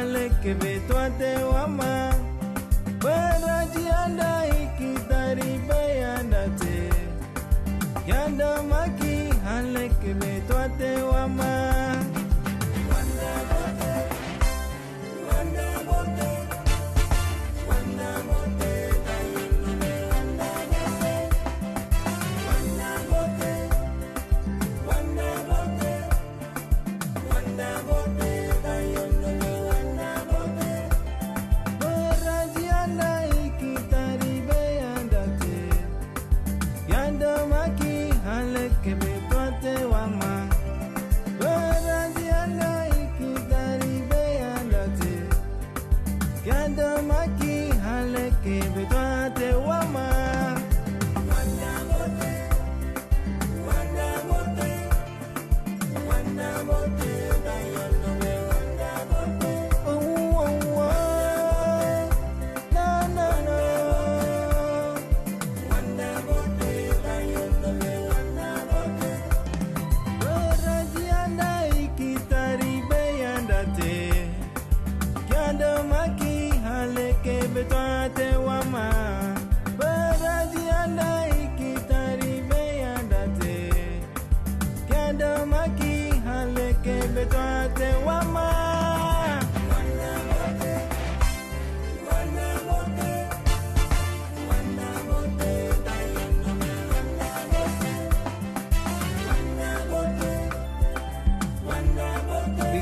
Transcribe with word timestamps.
alekebe 0.00 0.80
twate 0.88 1.32
wama 1.52 2.14
baraji 3.02 3.82
yanda 3.86 4.46
ikitaribayanda 4.62 6.42
te 6.60 6.78
yanda 8.06 8.62
maki 8.62 9.16
alekebe 9.56 10.40
twate 10.48 11.02
wama 11.02 11.50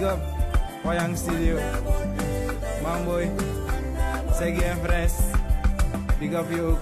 up 0.08 0.20
Wayang 0.84 1.16
Studio. 1.16 1.56
Mamboy 2.82 3.30
Segi 4.32 4.62
Big 6.18 6.32
up 6.32 6.50
je 6.50 6.62
ook. 6.62 6.80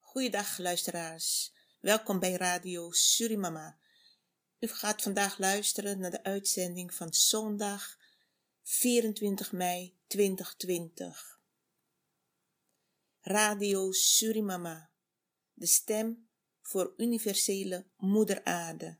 Goeiedag 0.00 0.58
luisteraars, 0.58 1.52
welkom 1.80 2.18
bij 2.18 2.32
Radio 2.32 2.90
Surimama. 2.90 3.76
U 4.58 4.68
gaat 4.68 5.02
vandaag 5.02 5.38
luisteren 5.38 5.98
naar 5.98 6.10
de 6.10 6.22
uitzending 6.22 6.94
van 6.94 7.12
zondag 7.12 7.96
24 8.62 9.52
mei 9.52 9.95
2020. 10.06 11.40
Radio 13.20 13.92
Surimama, 13.92 14.90
de 15.52 15.66
stem 15.66 16.28
voor 16.60 16.94
universele 16.96 17.86
moeder 17.96 18.44
aarde. 18.44 18.98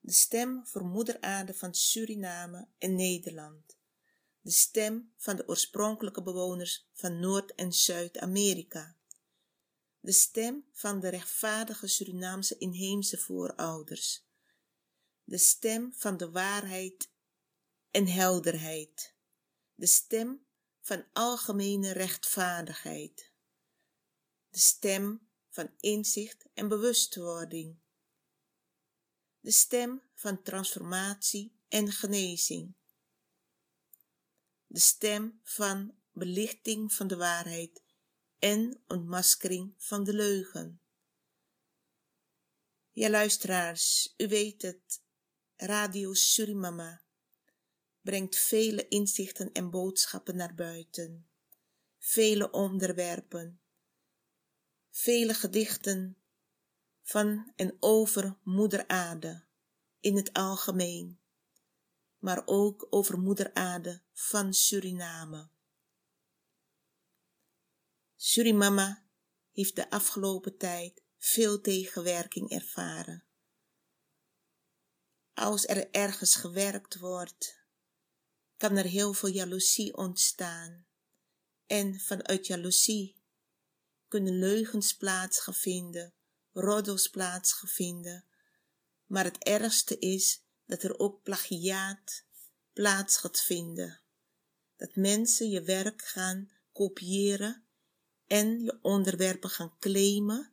De 0.00 0.12
stem 0.12 0.66
voor 0.66 0.84
moeder 0.84 1.20
aarde 1.20 1.54
van 1.54 1.74
Suriname 1.74 2.68
en 2.78 2.94
Nederland. 2.94 3.78
De 4.40 4.50
stem 4.50 5.12
van 5.16 5.36
de 5.36 5.48
oorspronkelijke 5.48 6.22
bewoners 6.22 6.88
van 6.92 7.20
Noord- 7.20 7.54
en 7.54 7.72
Zuid-Amerika 7.72 8.96
de 10.04 10.12
stem 10.12 10.64
van 10.72 11.00
de 11.00 11.08
rechtvaardige 11.08 11.86
Surinaamse 11.86 12.58
inheemse 12.58 13.18
voorouders, 13.18 14.26
de 15.24 15.38
stem 15.38 15.92
van 15.96 16.16
de 16.16 16.30
waarheid 16.30 17.10
en 17.90 18.06
helderheid, 18.06 19.13
de 19.74 19.86
stem 19.86 20.46
van 20.80 21.06
algemene 21.12 21.92
rechtvaardigheid, 21.92 23.32
de 24.48 24.58
stem 24.58 25.28
van 25.48 25.74
inzicht 25.80 26.46
en 26.54 26.68
bewustwording, 26.68 27.78
de 29.40 29.50
stem 29.50 30.02
van 30.14 30.42
transformatie 30.42 31.56
en 31.68 31.92
genezing, 31.92 32.74
de 34.66 34.80
stem 34.80 35.40
van 35.42 35.98
belichting 36.12 36.92
van 36.92 37.06
de 37.06 37.16
waarheid 37.16 37.82
en 38.38 38.82
ontmaskering 38.86 39.74
van 39.76 40.04
de 40.04 40.14
leugen. 40.14 40.80
Ja, 42.92 43.10
luisteraars, 43.10 44.14
u 44.16 44.28
weet 44.28 44.62
het, 44.62 45.02
Radio 45.56 46.14
Surimama 46.14 47.03
brengt 48.04 48.36
vele 48.36 48.88
inzichten 48.88 49.52
en 49.52 49.70
boodschappen 49.70 50.36
naar 50.36 50.54
buiten, 50.54 51.28
vele 51.98 52.50
onderwerpen, 52.50 53.60
vele 54.90 55.34
gedichten 55.34 56.16
van 57.02 57.52
en 57.56 57.76
over 57.80 58.38
Moeder 58.42 58.88
Aarde 58.88 59.44
in 60.00 60.16
het 60.16 60.32
algemeen, 60.32 61.20
maar 62.18 62.42
ook 62.44 62.86
over 62.90 63.18
Moeder 63.18 63.54
Aarde 63.54 64.02
van 64.12 64.52
Suriname. 64.52 65.48
Surimama 68.16 69.06
heeft 69.52 69.76
de 69.76 69.90
afgelopen 69.90 70.56
tijd 70.56 71.02
veel 71.18 71.60
tegenwerking 71.60 72.50
ervaren. 72.50 73.24
Als 75.34 75.66
er 75.66 75.90
ergens 75.90 76.36
gewerkt 76.36 76.98
wordt, 76.98 77.63
kan 78.64 78.76
er 78.76 78.84
heel 78.84 79.12
veel 79.12 79.28
jaloezie 79.28 79.96
ontstaan. 79.96 80.86
En 81.66 82.00
vanuit 82.00 82.46
jaloezie 82.46 83.16
kunnen 84.08 84.38
leugens 84.38 84.96
plaatsvinden, 84.96 86.14
roddels 86.52 87.08
plaatsvinden. 87.08 88.24
Maar 89.06 89.24
het 89.24 89.38
ergste 89.38 89.98
is 89.98 90.42
dat 90.66 90.82
er 90.82 90.98
ook 90.98 91.22
plagiaat 91.22 92.24
plaats 92.72 93.16
gaat 93.16 93.40
vinden. 93.40 94.00
Dat 94.76 94.94
mensen 94.94 95.50
je 95.50 95.62
werk 95.62 96.02
gaan 96.02 96.50
kopiëren 96.72 97.66
en 98.26 98.62
je 98.62 98.78
onderwerpen 98.82 99.50
gaan 99.50 99.78
claimen 99.78 100.52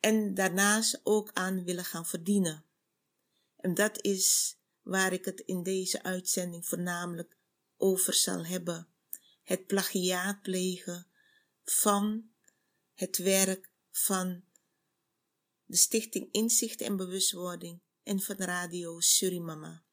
en 0.00 0.34
daarnaast 0.34 1.00
ook 1.02 1.30
aan 1.32 1.64
willen 1.64 1.84
gaan 1.84 2.06
verdienen. 2.06 2.64
En 3.56 3.74
dat 3.74 4.02
is 4.02 4.57
waar 4.88 5.12
ik 5.12 5.24
het 5.24 5.40
in 5.40 5.62
deze 5.62 6.02
uitzending 6.02 6.66
voornamelijk 6.66 7.36
over 7.76 8.14
zal 8.14 8.46
hebben. 8.46 8.88
Het 9.42 9.66
plagiaat 9.66 10.42
plegen 10.42 11.06
van 11.64 12.30
het 12.94 13.16
werk 13.16 13.70
van 13.90 14.44
de 15.64 15.76
Stichting 15.76 16.28
Inzicht 16.32 16.80
en 16.80 16.96
Bewustwording 16.96 17.80
en 18.02 18.20
van 18.20 18.36
Radio 18.36 19.00
Surimama. 19.00 19.84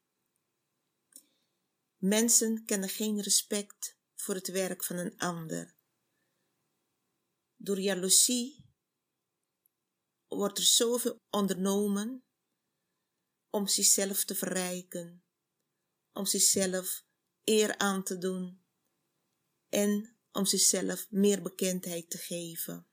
Mensen 1.96 2.64
kennen 2.64 2.88
geen 2.88 3.20
respect 3.20 3.96
voor 4.14 4.34
het 4.34 4.48
werk 4.48 4.84
van 4.84 4.96
een 4.96 5.18
ander. 5.18 5.74
Door 7.56 7.80
jaloezie 7.80 8.64
wordt 10.26 10.58
er 10.58 10.64
zoveel 10.64 11.22
ondernomen 11.30 12.25
om 13.56 13.66
zichzelf 13.66 14.24
te 14.24 14.34
verrijken, 14.34 15.24
om 16.12 16.26
zichzelf 16.26 17.04
eer 17.44 17.78
aan 17.78 18.04
te 18.04 18.18
doen 18.18 18.64
en 19.68 20.16
om 20.32 20.46
zichzelf 20.46 21.06
meer 21.10 21.42
bekendheid 21.42 22.10
te 22.10 22.18
geven. 22.18 22.86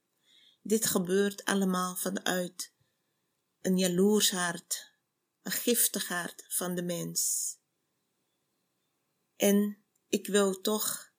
Dit 0.61 0.85
gebeurt 0.85 1.45
allemaal 1.45 1.95
vanuit 1.95 2.73
een 3.61 3.77
jaloers 3.77 4.31
hart, 4.31 4.93
een 5.41 5.51
giftig 5.51 6.07
hart 6.07 6.45
van 6.47 6.75
de 6.75 6.83
mens. 6.83 7.51
En 9.35 9.85
ik 10.07 10.27
wil 10.27 10.61
toch 10.61 11.13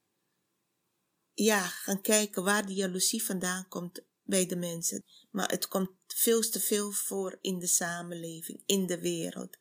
ja, 1.32 1.66
gaan 1.66 2.00
kijken 2.00 2.44
waar 2.44 2.66
die 2.66 2.76
jaloezie 2.76 3.24
vandaan 3.24 3.68
komt 3.68 4.04
bij 4.24 4.46
de 4.46 4.56
mensen. 4.56 5.04
Maar 5.30 5.50
het 5.50 5.68
komt 5.68 5.90
veel 6.06 6.40
te 6.40 6.60
veel 6.60 6.92
voor 6.92 7.38
in 7.40 7.58
de 7.58 7.66
samenleving, 7.66 8.62
in 8.66 8.86
de 8.86 9.00
wereld. 9.00 9.58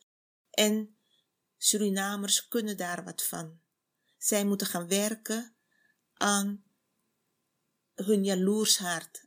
En 0.49 0.97
Surinamers 1.57 2.47
kunnen 2.47 2.77
daar 2.77 3.03
wat 3.03 3.23
van. 3.23 3.61
Zij 4.17 4.45
moeten 4.45 4.67
gaan 4.67 4.87
werken 4.87 5.55
aan 6.13 6.63
hun 7.93 8.23
jaloers 8.23 8.77
hart. 8.77 9.25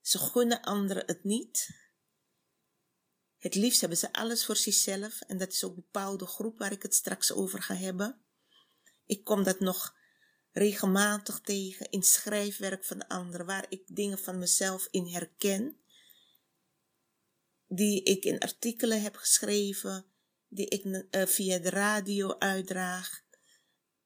Ze 0.00 0.18
gunnen 0.18 0.62
anderen 0.62 1.06
het 1.06 1.24
niet. 1.24 1.82
Het 3.38 3.54
liefst 3.54 3.80
hebben 3.80 3.98
ze 3.98 4.12
alles 4.12 4.44
voor 4.44 4.56
zichzelf 4.56 5.20
en 5.20 5.38
dat 5.38 5.52
is 5.52 5.64
ook 5.64 5.76
een 5.76 5.82
bepaalde 5.82 6.26
groep 6.26 6.58
waar 6.58 6.72
ik 6.72 6.82
het 6.82 6.94
straks 6.94 7.32
over 7.32 7.62
ga 7.62 7.74
hebben. 7.74 8.24
Ik 9.06 9.24
kom 9.24 9.42
dat 9.42 9.60
nog 9.60 9.96
regelmatig 10.54 11.40
tegen 11.40 11.90
in 11.90 12.02
schrijfwerk 12.02 12.84
van 12.84 13.06
anderen, 13.06 13.46
waar 13.46 13.66
ik 13.68 13.82
dingen 13.86 14.18
van 14.18 14.38
mezelf 14.38 14.88
in 14.90 15.06
herken, 15.06 15.76
die 17.66 18.02
ik 18.02 18.24
in 18.24 18.38
artikelen 18.38 19.02
heb 19.02 19.16
geschreven, 19.16 20.06
die 20.48 20.68
ik 20.68 20.84
uh, 20.84 21.26
via 21.26 21.58
de 21.58 21.70
radio 21.70 22.38
uitdraag, 22.38 23.22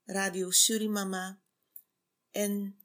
Radio 0.05 0.51
Surimama. 0.51 1.41
En 2.31 2.79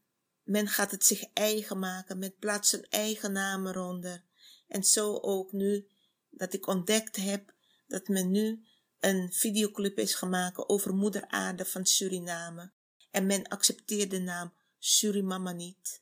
men 0.43 0.67
gaat 0.67 0.91
het 0.91 1.05
zich 1.05 1.23
eigen 1.33 1.79
maken, 1.79 2.19
met 2.19 2.39
plaats 2.39 2.73
een 2.73 2.87
eigen 2.89 3.31
naam 3.31 3.67
eronder. 3.67 4.23
En 4.67 4.83
zo 4.83 5.17
ook 5.17 5.51
nu 5.51 5.87
dat 6.29 6.53
ik 6.53 6.67
ontdekt 6.67 7.15
heb 7.15 7.53
dat 7.87 8.07
men 8.07 8.31
nu 8.31 8.65
een 8.99 9.33
videoclip 9.33 9.97
is 9.97 10.15
gemaakt 10.15 10.69
over 10.69 10.93
moeder 10.93 11.27
aarde 11.27 11.65
van 11.65 11.85
Suriname. 11.85 12.71
En 13.13 13.25
men 13.25 13.47
accepteert 13.47 14.09
de 14.09 14.19
naam 14.19 14.53
Surimama 14.79 15.51
niet. 15.51 16.01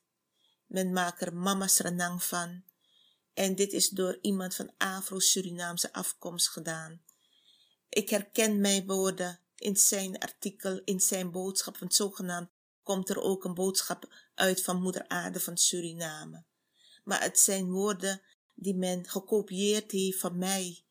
Men 0.65 0.93
maakt 0.93 1.21
er 1.21 1.35
mama's 1.35 1.77
renang 1.77 2.23
van. 2.23 2.63
En 3.33 3.55
dit 3.55 3.73
is 3.73 3.89
door 3.89 4.17
iemand 4.21 4.55
van 4.55 4.71
Afro-Surinaamse 4.77 5.93
afkomst 5.93 6.49
gedaan. 6.49 7.01
Ik 7.89 8.09
herken 8.09 8.61
mijn 8.61 8.85
woorden 8.85 9.39
in 9.55 9.77
zijn 9.77 10.19
artikel, 10.19 10.81
in 10.85 10.99
zijn 10.99 11.31
boodschap, 11.31 11.77
want 11.77 11.93
zogenaamd 11.95 12.49
komt 12.83 13.09
er 13.09 13.21
ook 13.21 13.43
een 13.43 13.53
boodschap 13.53 14.13
uit 14.35 14.63
van 14.63 14.81
Moeder 14.81 15.07
Aarde 15.07 15.39
van 15.39 15.57
Suriname. 15.57 16.43
Maar 17.03 17.21
het 17.21 17.39
zijn 17.39 17.71
woorden 17.71 18.21
die 18.53 18.75
men 18.75 19.09
gekopieerd 19.09 19.91
heeft 19.91 20.19
van 20.19 20.37
mij 20.37 20.83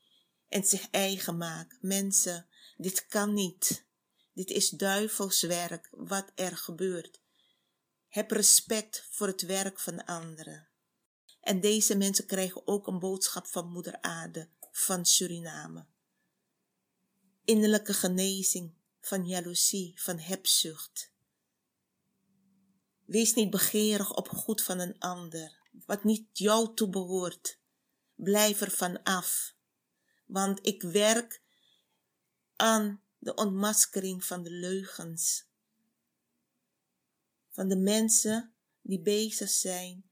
en 0.48 0.64
zich 0.64 0.90
eigen 0.90 1.36
maakt. 1.36 1.76
Mensen, 1.80 2.46
dit 2.76 3.06
kan 3.06 3.34
niet. 3.34 3.88
Dit 4.32 4.50
is 4.50 4.68
duivelswerk 4.70 5.88
wat 5.90 6.32
er 6.34 6.56
gebeurt. 6.56 7.20
Heb 8.08 8.30
respect 8.30 9.06
voor 9.10 9.26
het 9.26 9.42
werk 9.42 9.80
van 9.80 10.04
anderen. 10.04 10.68
En 11.40 11.60
deze 11.60 11.96
mensen 11.96 12.26
krijgen 12.26 12.66
ook 12.66 12.86
een 12.86 12.98
boodschap 12.98 13.46
van 13.46 13.68
Moeder 13.68 14.00
Aarde 14.00 14.48
van 14.72 15.04
Suriname. 15.04 15.86
Innerlijke 17.44 17.94
genezing 17.94 18.74
van 19.00 19.26
jaloezie, 19.26 19.92
van 20.00 20.18
hebzucht. 20.18 21.12
Wees 23.04 23.34
niet 23.34 23.50
begeerig 23.50 24.16
op 24.16 24.28
goed 24.28 24.62
van 24.62 24.78
een 24.78 24.98
ander, 24.98 25.58
wat 25.86 26.04
niet 26.04 26.38
jou 26.38 26.74
toebehoort. 26.74 27.58
Blijf 28.14 28.60
er 28.60 28.70
van 28.70 29.02
af, 29.02 29.54
want 30.26 30.66
ik 30.66 30.82
werk 30.82 31.42
aan 32.56 33.02
de 33.20 33.34
ontmaskering 33.34 34.24
van 34.24 34.42
de 34.42 34.50
leugens. 34.50 35.48
Van 37.50 37.68
de 37.68 37.76
mensen 37.76 38.54
die 38.82 39.00
bezig 39.00 39.48
zijn 39.48 40.10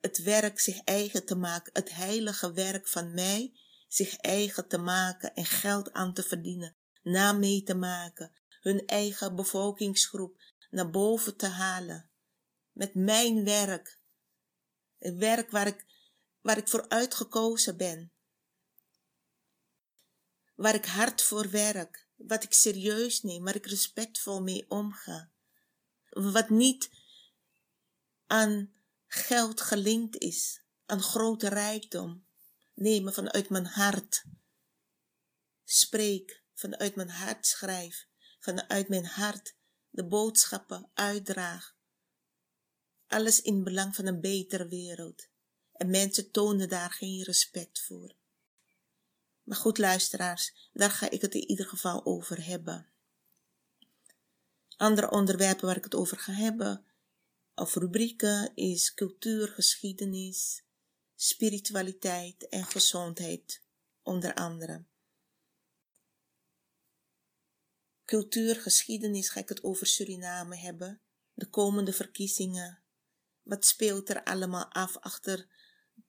het 0.00 0.22
werk 0.22 0.60
zich 0.60 0.80
eigen 0.84 1.24
te 1.24 1.34
maken, 1.34 1.72
het 1.72 1.94
heilige 1.94 2.52
werk 2.52 2.88
van 2.88 3.14
mij 3.14 3.60
zich 3.88 4.16
eigen 4.16 4.68
te 4.68 4.78
maken 4.78 5.34
en 5.34 5.44
geld 5.44 5.92
aan 5.92 6.14
te 6.14 6.22
verdienen, 6.22 6.76
na 7.02 7.32
mee 7.32 7.62
te 7.62 7.74
maken, 7.74 8.32
hun 8.60 8.86
eigen 8.86 9.36
bevolkingsgroep 9.36 10.42
naar 10.70 10.90
boven 10.90 11.36
te 11.36 11.46
halen. 11.46 12.10
Met 12.72 12.94
mijn 12.94 13.44
werk. 13.44 14.00
Het 14.98 15.16
werk 15.16 15.50
waar 15.50 15.66
ik, 15.66 15.86
waar 16.40 16.58
ik 16.58 16.68
voor 16.68 16.88
uitgekozen 16.88 17.76
ben 17.76 18.12
waar 20.60 20.74
ik 20.74 20.84
hard 20.84 21.22
voor 21.22 21.50
werk, 21.50 22.06
wat 22.16 22.42
ik 22.44 22.52
serieus 22.52 23.22
neem, 23.22 23.44
waar 23.44 23.54
ik 23.54 23.66
respectvol 23.66 24.42
mee 24.42 24.64
omga. 24.68 25.30
Wat 26.08 26.48
niet 26.48 26.90
aan 28.26 28.72
geld 29.06 29.60
gelinkt 29.60 30.16
is, 30.16 30.62
aan 30.86 31.02
grote 31.02 31.48
rijkdom. 31.48 32.26
Nemen 32.74 33.12
vanuit 33.12 33.48
mijn 33.48 33.66
hart. 33.66 34.24
Spreek, 35.64 36.42
vanuit 36.54 36.94
mijn 36.94 37.10
hart 37.10 37.46
schrijf, 37.46 38.06
vanuit 38.38 38.88
mijn 38.88 39.06
hart 39.06 39.56
de 39.90 40.06
boodschappen 40.06 40.90
uitdraag. 40.94 41.76
Alles 43.06 43.42
in 43.42 43.64
belang 43.64 43.94
van 43.94 44.06
een 44.06 44.20
betere 44.20 44.68
wereld. 44.68 45.28
En 45.72 45.90
mensen 45.90 46.30
tonen 46.30 46.68
daar 46.68 46.90
geen 46.90 47.22
respect 47.22 47.80
voor. 47.80 48.18
Maar 49.50 49.58
goed, 49.58 49.78
luisteraars, 49.78 50.68
daar 50.72 50.90
ga 50.90 51.10
ik 51.10 51.20
het 51.20 51.34
in 51.34 51.48
ieder 51.48 51.66
geval 51.66 52.04
over 52.04 52.44
hebben. 52.44 52.92
Andere 54.76 55.10
onderwerpen 55.10 55.66
waar 55.66 55.76
ik 55.76 55.84
het 55.84 55.94
over 55.94 56.18
ga 56.18 56.32
hebben, 56.32 56.84
of 57.54 57.74
rubrieken, 57.74 58.54
is 58.54 58.94
cultuur, 58.94 59.48
geschiedenis, 59.48 60.62
spiritualiteit 61.14 62.48
en 62.48 62.64
gezondheid, 62.64 63.62
onder 64.02 64.34
andere. 64.34 64.84
Cultuur, 68.04 68.56
geschiedenis 68.56 69.28
ga 69.28 69.40
ik 69.40 69.48
het 69.48 69.62
over 69.62 69.86
Suriname 69.86 70.56
hebben, 70.56 71.00
de 71.34 71.46
komende 71.46 71.92
verkiezingen. 71.92 72.82
Wat 73.42 73.66
speelt 73.66 74.08
er 74.08 74.24
allemaal 74.24 74.68
af 74.72 74.96
achter 74.96 75.46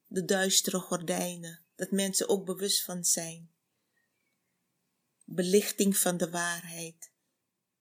de 0.07 0.25
duistere 0.25 0.79
gordijnen? 0.79 1.65
Dat 1.81 1.91
mensen 1.91 2.29
ook 2.29 2.45
bewust 2.45 2.83
van 2.83 3.03
zijn. 3.03 3.51
Belichting 5.25 5.97
van 5.97 6.17
de 6.17 6.29
waarheid. 6.29 7.11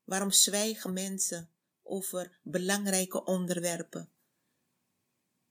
Waarom 0.04 0.30
zwijgen 0.30 0.92
mensen 0.92 1.50
over 1.83 2.38
belangrijke 2.42 3.25
onderwerpen 3.25 4.11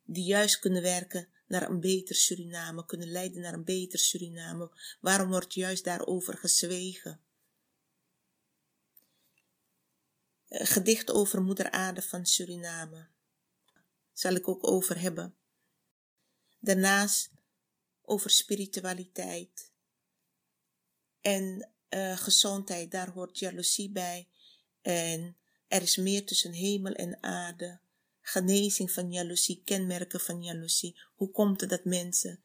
die 0.04 0.24
juist 0.24 0.60
kunnen 0.60 0.82
werken 0.82 1.30
naar 1.48 1.70
een 1.70 1.80
beter 1.80 2.16
Suriname, 2.16 2.86
kunnen 2.86 3.08
leiden 3.08 3.42
naar 3.42 3.54
een 3.54 3.64
beter 3.64 4.00
Suriname? 4.00 4.72
Waarom 5.00 5.30
wordt 5.30 5.54
juist 5.54 5.84
daarover 5.84 6.38
gezwegen? 6.38 7.22
Een 10.48 10.68
gedicht 10.68 11.12
over 11.12 11.42
Moeder 11.42 11.72
Aarde 11.72 12.02
van 12.02 12.26
Suriname 12.26 13.08
zal 14.14 14.34
ik 14.34 14.48
ook 14.48 14.68
over 14.68 15.00
hebben. 15.00 15.36
Daarnaast 16.60 17.38
over 18.10 18.30
spiritualiteit. 18.30 19.72
En 21.22 21.70
uh, 21.90 22.18
gezondheid, 22.18 22.92
daar 22.92 23.10
hoort 23.10 23.40
jaloezie 23.40 23.92
bij. 23.92 24.28
En 24.82 25.38
er 25.68 25.82
is 25.82 25.98
meer 25.98 26.26
tussen 26.26 26.52
hemel 26.52 26.94
en 26.94 27.24
aarde. 27.24 27.80
Genezing 28.22 28.92
van 28.92 29.12
jaloezie, 29.12 29.62
kenmerken 29.64 30.20
van 30.20 30.44
jaloezie. 30.44 31.00
Hoe 31.16 31.32
komt 31.32 31.62
het 31.62 31.70
dat 31.70 31.86
mensen 31.86 32.44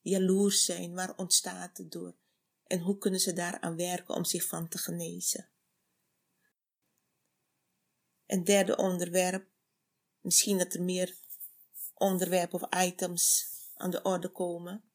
jaloers 0.00 0.64
zijn? 0.64 0.94
Waar 0.94 1.16
ontstaat 1.16 1.76
het 1.76 1.92
door? 1.92 2.16
En 2.66 2.80
hoe 2.80 2.98
kunnen 2.98 3.20
ze 3.20 3.32
daaraan 3.32 3.76
werken 3.76 4.14
om 4.14 4.24
zich 4.24 4.44
van 4.44 4.68
te 4.68 4.78
genezen? 4.78 5.48
Een 8.26 8.44
derde 8.44 8.76
onderwerp, 8.76 9.48
misschien 10.20 10.58
dat 10.58 10.74
er 10.74 10.82
meer 10.82 11.16
onderwerpen 11.94 12.62
of 12.62 12.84
items 12.84 13.46
aan 13.74 13.90
de 13.90 14.02
orde 14.02 14.28
komen. 14.28 14.85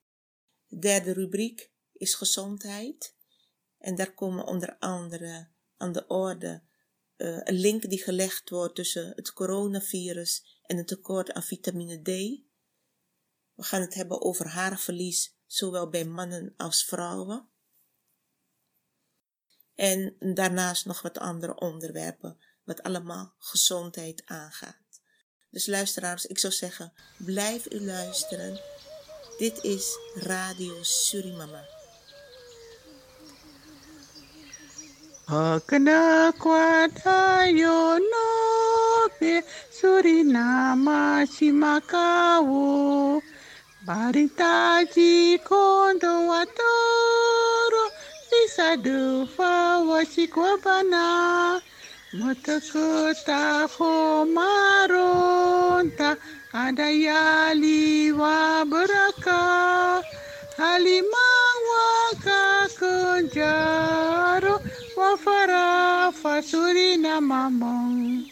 De 0.71 0.79
derde 0.79 1.13
rubriek 1.13 1.71
is 1.93 2.13
gezondheid. 2.13 3.15
En 3.77 3.95
daar 3.95 4.13
komen 4.13 4.45
onder 4.45 4.77
andere 4.79 5.49
aan 5.77 5.91
de 5.91 6.07
orde 6.07 6.63
uh, 7.17 7.39
een 7.43 7.55
link 7.55 7.89
die 7.89 8.03
gelegd 8.03 8.49
wordt 8.49 8.75
tussen 8.75 9.11
het 9.15 9.33
coronavirus 9.33 10.59
en 10.63 10.77
het 10.77 10.87
tekort 10.87 11.31
aan 11.31 11.43
vitamine 11.43 12.01
D. 12.01 12.07
We 13.53 13.63
gaan 13.63 13.81
het 13.81 13.93
hebben 13.93 14.21
over 14.21 14.47
haarverlies, 14.47 15.37
zowel 15.45 15.89
bij 15.89 16.05
mannen 16.05 16.53
als 16.57 16.85
vrouwen. 16.85 17.49
En 19.75 20.15
daarnaast 20.33 20.85
nog 20.85 21.01
wat 21.01 21.17
andere 21.17 21.59
onderwerpen, 21.59 22.37
wat 22.63 22.83
allemaal 22.83 23.35
gezondheid 23.37 24.21
aangaat. 24.25 25.01
Dus 25.49 25.65
luisteraars, 25.65 26.25
ik 26.25 26.39
zou 26.39 26.53
zeggen, 26.53 26.93
blijf 27.17 27.71
u 27.71 27.81
luisteren 27.81 28.59
Dit 29.41 29.57
is 29.65 29.97
Radio 30.29 30.85
Surimama. 30.85 31.65
Hakna 35.25 36.29
kwatayo 36.37 37.97
nobe 38.11 39.43
Surinama 39.73 41.25
shimakawo 41.25 43.21
Baritaji 43.85 45.39
kondo 45.47 46.27
watoro 46.27 47.83
Lisa 48.31 48.77
dufa 48.77 49.79
washikwabana 49.79 51.61
Motokota 52.13 53.69
homaronta 53.77 55.37
Adayali 56.53 58.11
wa 58.11 58.67
baraka 58.67 60.03
Halimang 60.59 61.63
kunjaro 62.75 64.59
Wafara 64.99 66.11
fasurina 66.11 67.23
mamong 67.23 68.27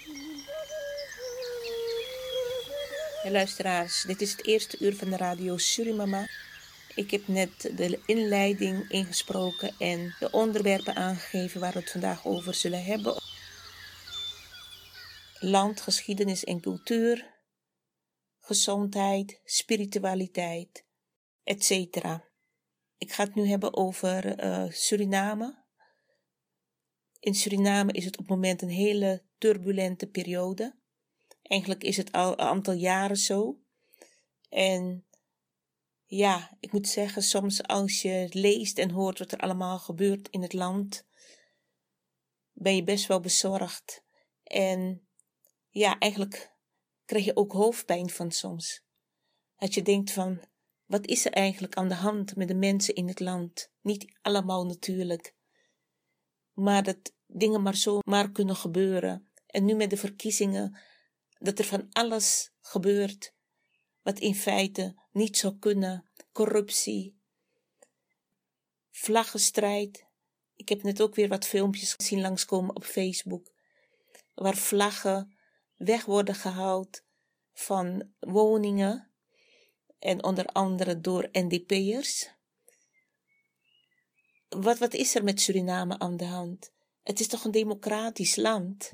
Ja, 3.24 3.32
luisteraars, 3.32 4.04
dit 4.04 4.22
is 4.22 4.32
het 4.32 4.46
eerste 4.46 4.78
uur 4.80 4.96
van 4.96 5.10
de 5.10 5.18
radio 5.18 5.58
Surimama. 5.58 6.28
Ik 6.96 7.12
heb 7.12 7.28
net 7.28 7.72
de 7.76 8.00
inleiding 8.06 8.90
ingesproken 8.90 9.72
en 9.78 10.16
de 10.20 10.32
onderwerpen 10.32 10.96
aangegeven 10.96 11.60
waar 11.60 11.74
we 11.74 11.80
het 11.80 11.92
vandaag 11.92 12.26
over 12.26 12.54
zullen 12.54 12.84
hebben. 12.84 13.16
Land, 15.40 15.82
geschiedenis 15.82 16.44
en 16.44 16.62
cultuur, 16.62 17.26
gezondheid, 18.50 19.42
spiritualiteit, 19.44 20.86
etc. 21.44 21.72
Ik 22.98 23.12
ga 23.12 23.24
het 23.24 23.36
nu 23.36 23.48
hebben 23.48 23.76
over 23.76 24.44
uh, 24.46 24.72
Suriname. 24.72 25.64
In 27.20 27.36
Suriname 27.36 27.92
is 27.92 28.06
het 28.06 28.18
op 28.18 28.20
het 28.20 28.30
moment 28.30 28.62
een 28.62 28.70
hele 28.70 29.24
turbulente 29.38 30.08
periode. 30.08 30.76
Eigenlijk 31.42 31.84
is 31.84 31.98
het 31.98 32.12
al 32.12 32.32
een 32.32 32.40
aantal 32.40 32.74
jaren 32.74 33.18
zo. 33.18 33.60
En 34.50 35.06
ja, 36.06 36.58
ik 36.60 36.72
moet 36.72 36.88
zeggen, 36.88 37.24
soms 37.24 37.64
als 37.64 38.02
je 38.02 38.28
leest 38.32 38.78
en 38.78 38.92
hoort 38.92 39.20
wat 39.20 39.32
er 39.32 39.40
allemaal 39.40 39.80
gebeurt 39.80 40.30
in 40.30 40.42
het 40.42 40.54
land, 40.54 41.06
ben 42.52 42.76
je 42.76 42.84
best 42.84 43.08
wel 43.08 43.20
bezorgd. 43.20 44.04
En 44.44 45.08
ja, 45.70 46.00
eigenlijk 46.00 46.58
krijg 47.10 47.26
je 47.26 47.36
ook 47.36 47.52
hoofdpijn 47.52 48.10
van 48.10 48.32
soms. 48.32 48.82
Dat 49.58 49.74
je 49.74 49.82
denkt 49.82 50.12
van, 50.12 50.42
wat 50.86 51.06
is 51.06 51.26
er 51.26 51.32
eigenlijk 51.32 51.76
aan 51.76 51.88
de 51.88 51.96
hand 51.96 52.36
met 52.36 52.48
de 52.48 52.56
mensen 52.56 52.96
in 52.96 53.08
het 53.08 53.20
land? 53.20 53.72
Niet 53.82 54.18
allemaal 54.22 54.66
natuurlijk. 54.66 55.36
Maar 56.54 56.84
dat 56.84 57.14
dingen 57.28 57.62
maar 57.62 57.76
zo 57.76 58.00
maar 58.06 58.32
kunnen 58.32 58.56
gebeuren. 58.56 59.30
En 59.46 59.66
nu 59.66 59.76
met 59.76 59.90
de 59.90 59.98
verkiezingen 59.98 60.80
dat 61.40 61.60
er 61.60 61.66
van 61.66 61.88
alles 61.92 62.52
gebeurt 62.62 63.34
wat 64.02 64.20
in 64.20 64.36
feite 64.36 64.96
niet 65.12 65.38
zou 65.38 65.58
kunnen. 65.60 66.10
Corruptie, 66.32 67.20
vlaggenstrijd. 68.90 70.08
Ik 70.56 70.70
heb 70.70 70.84
net 70.84 71.02
ook 71.02 71.16
weer 71.16 71.28
wat 71.28 71.46
filmpjes 71.46 71.94
gezien 71.94 72.22
langskomen 72.22 72.76
op 72.76 72.84
Facebook, 72.84 73.52
waar 74.34 74.58
vlaggen 74.58 75.39
weg 75.80 76.06
worden 76.06 76.36
gehaald 76.36 77.04
van 77.54 78.12
woningen 78.20 79.12
en 80.00 80.24
onder 80.24 80.46
andere 80.46 81.00
door 81.00 81.30
NDP'ers. 81.32 82.30
Wat, 84.50 84.78
wat 84.78 84.94
is 84.94 85.16
er 85.16 85.24
met 85.24 85.42
Suriname 85.42 86.00
aan 86.00 86.18
de 86.18 86.26
hand? 86.26 86.74
Het 87.04 87.20
is 87.20 87.28
toch 87.28 87.44
een 87.44 87.52
democratisch 87.52 88.36
land? 88.36 88.94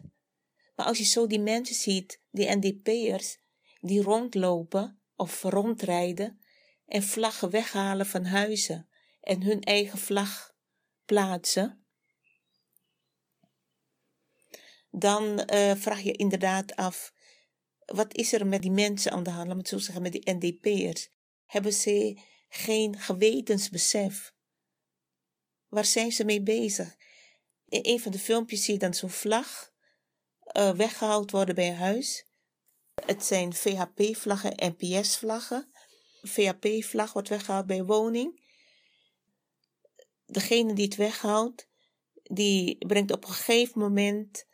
Maar 0.75 0.85
als 0.85 0.97
je 0.97 1.03
zo 1.03 1.27
die 1.27 1.39
mensen 1.39 1.75
ziet, 1.75 2.21
die 2.31 2.55
NDP'ers, 2.55 3.37
die 3.79 4.01
rondlopen 4.01 4.99
of 5.15 5.43
rondrijden 5.43 6.39
en 6.85 7.03
vlaggen 7.03 7.49
weghalen 7.49 8.05
van 8.05 8.25
huizen 8.25 8.89
en 9.21 9.41
hun 9.41 9.61
eigen 9.61 9.97
vlag 9.99 10.55
plaatsen, 11.05 11.84
dan 14.97 15.43
uh, 15.53 15.75
vraag 15.75 16.01
je 16.01 16.11
inderdaad 16.11 16.75
af, 16.75 17.13
wat 17.85 18.15
is 18.15 18.33
er 18.33 18.47
met 18.47 18.61
die 18.61 18.71
mensen 18.71 19.11
aan 19.11 19.23
de 19.23 19.29
hand, 19.29 19.47
laat 19.47 19.57
me 19.57 19.67
zo 19.67 19.77
zeggen, 19.77 20.01
met 20.01 20.11
die 20.11 20.33
NDP'ers? 20.33 21.09
Hebben 21.45 21.73
ze 21.73 22.19
geen 22.49 22.99
gewetensbesef? 22.99 24.33
Waar 25.67 25.85
zijn 25.85 26.11
ze 26.11 26.23
mee 26.23 26.41
bezig? 26.41 26.95
In 27.67 27.79
een 27.81 27.99
van 27.99 28.11
de 28.11 28.19
filmpjes 28.19 28.63
zie 28.63 28.73
je 28.73 28.79
dan 28.79 28.93
zo'n 28.93 29.09
vlag 29.09 29.73
uh, 30.57 30.71
weggehaald 30.71 31.31
worden 31.31 31.55
bij 31.55 31.73
huis. 31.73 32.25
Het 33.05 33.25
zijn 33.25 33.53
VHP-vlaggen 33.53 34.55
en 34.55 34.75
PS-vlaggen. 34.75 35.71
VHP-vlag 36.21 37.13
wordt 37.13 37.29
weggehaald 37.29 37.65
bij 37.65 37.83
woning. 37.83 38.43
Degene 40.25 40.73
die 40.73 40.85
het 40.85 40.95
weghoudt, 40.95 41.67
die 42.23 42.85
brengt 42.87 43.11
op 43.11 43.23
een 43.23 43.33
gegeven 43.33 43.79
moment 43.79 44.45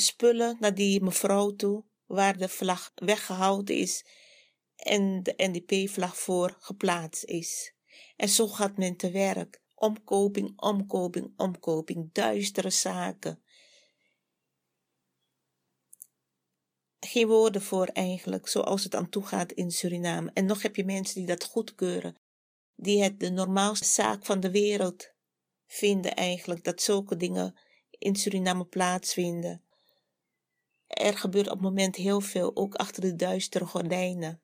spullen 0.00 0.56
naar 0.60 0.74
die 0.74 1.02
mevrouw 1.02 1.56
toe, 1.56 1.84
waar 2.06 2.36
de 2.38 2.48
vlag 2.48 2.92
weggehaald 2.94 3.70
is 3.70 4.04
en 4.76 5.22
de 5.22 5.34
NDP-vlag 5.36 6.18
voor 6.18 6.56
geplaatst 6.58 7.24
is. 7.24 7.74
En 8.16 8.28
zo 8.28 8.48
gaat 8.48 8.76
men 8.76 8.96
te 8.96 9.10
werk. 9.10 9.62
Omkoping, 9.74 10.52
omkoping, 10.60 11.32
omkoping, 11.36 12.12
duistere 12.12 12.70
zaken. 12.70 13.44
geen 17.06 17.26
woorden 17.26 17.62
voor 17.62 17.86
eigenlijk, 17.86 18.48
zoals 18.48 18.84
het 18.84 18.94
aan 18.94 19.08
toe 19.08 19.26
gaat 19.26 19.52
in 19.52 19.70
Suriname. 19.70 20.30
En 20.34 20.46
nog 20.46 20.62
heb 20.62 20.76
je 20.76 20.84
mensen 20.84 21.14
die 21.14 21.26
dat 21.26 21.44
goedkeuren, 21.44 22.16
die 22.74 23.02
het 23.02 23.20
de 23.20 23.30
normaalste 23.30 23.86
zaak 23.86 24.24
van 24.24 24.40
de 24.40 24.50
wereld 24.50 25.10
vinden 25.66 26.14
eigenlijk, 26.14 26.64
dat 26.64 26.82
zulke 26.82 27.16
dingen 27.16 27.58
in 27.90 28.16
Suriname 28.16 28.64
plaatsvinden. 28.64 29.65
Er 30.86 31.18
gebeurt 31.18 31.46
op 31.46 31.52
het 31.52 31.62
moment 31.62 31.96
heel 31.96 32.20
veel, 32.20 32.56
ook 32.56 32.74
achter 32.74 33.02
de 33.02 33.16
duistere 33.16 33.66
gordijnen. 33.66 34.40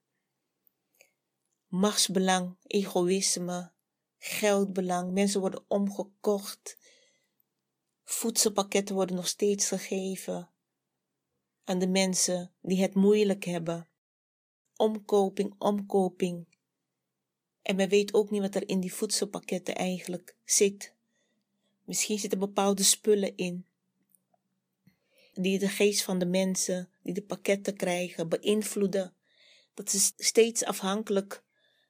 Machtsbelang, 1.66 2.56
egoïsme, 2.66 3.72
geldbelang, 4.18 5.12
mensen 5.12 5.40
worden 5.40 5.64
omgekocht. 5.68 6.76
Voedselpakketten 8.04 8.94
worden 8.94 9.16
nog 9.16 9.26
steeds 9.26 9.68
gegeven 9.68 10.50
aan 11.64 11.78
de 11.78 11.88
mensen 11.88 12.54
die 12.60 12.82
het 12.82 12.94
moeilijk 12.94 13.44
hebben. 13.44 13.88
Omkoping, 14.76 15.54
omkoping. 15.58 16.46
En 17.62 17.76
men 17.76 17.88
weet 17.88 18.14
ook 18.14 18.30
niet 18.30 18.40
wat 18.40 18.54
er 18.54 18.68
in 18.68 18.80
die 18.80 18.94
voedselpakketten 18.94 19.74
eigenlijk 19.74 20.36
zit. 20.44 20.94
Misschien 21.84 22.18
zitten 22.18 22.38
bepaalde 22.38 22.82
spullen 22.82 23.36
in, 23.36 23.66
die 25.32 25.58
de 25.58 25.68
geest 25.68 26.02
van 26.02 26.18
de 26.18 26.26
mensen 26.26 26.88
die 27.02 27.14
de 27.14 27.22
pakketten 27.22 27.76
krijgen 27.76 28.28
beïnvloeden. 28.28 29.14
Dat 29.74 29.90
ze 29.90 30.12
steeds 30.16 30.64
afhankelijk 30.64 31.44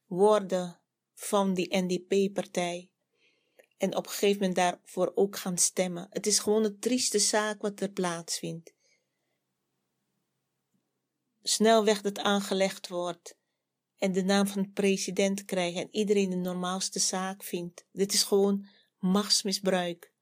worden 0.06 0.80
van 1.14 1.54
die 1.54 1.76
NDP-partij. 1.76 2.90
En 3.78 3.96
op 3.96 4.04
een 4.04 4.12
gegeven 4.12 4.38
moment 4.38 4.56
daarvoor 4.56 5.12
ook 5.14 5.36
gaan 5.36 5.58
stemmen. 5.58 6.06
Het 6.10 6.26
is 6.26 6.38
gewoon 6.38 6.64
een 6.64 6.78
trieste 6.78 7.18
zaak 7.18 7.62
wat 7.62 7.80
er 7.80 7.90
plaatsvindt 7.90 8.72
snelweg 11.42 12.00
dat 12.00 12.18
aangelegd 12.18 12.88
wordt 12.88 13.36
en 13.98 14.12
de 14.12 14.22
naam 14.22 14.46
van 14.46 14.62
de 14.62 14.68
president 14.68 15.44
krijgt 15.44 15.78
en 15.78 15.88
iedereen 15.90 16.30
de 16.30 16.36
normaalste 16.36 16.98
zaak 16.98 17.42
vindt. 17.42 17.84
Dit 17.92 18.12
is 18.12 18.22
gewoon 18.22 18.66
machtsmisbruik. 18.98 20.12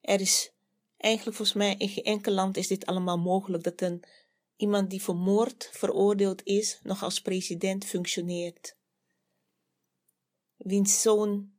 Er 0.00 0.20
is 0.20 0.52
eigenlijk 1.00 1.36
volgens 1.36 1.56
mij 1.56 1.74
in 1.76 1.88
geen 1.88 2.04
enkel 2.04 2.32
land 2.32 2.56
is 2.56 2.66
dit 2.66 2.86
allemaal 2.86 3.18
mogelijk 3.18 3.62
dat 3.62 3.80
een 3.80 4.04
iemand 4.56 4.90
die 4.90 5.02
voor 5.02 5.16
moord 5.16 5.70
veroordeeld 5.72 6.44
is 6.44 6.80
nog 6.82 7.02
als 7.02 7.20
president 7.20 7.84
functioneert. 7.84 8.76
Wiens 10.56 11.00
zoon 11.00 11.52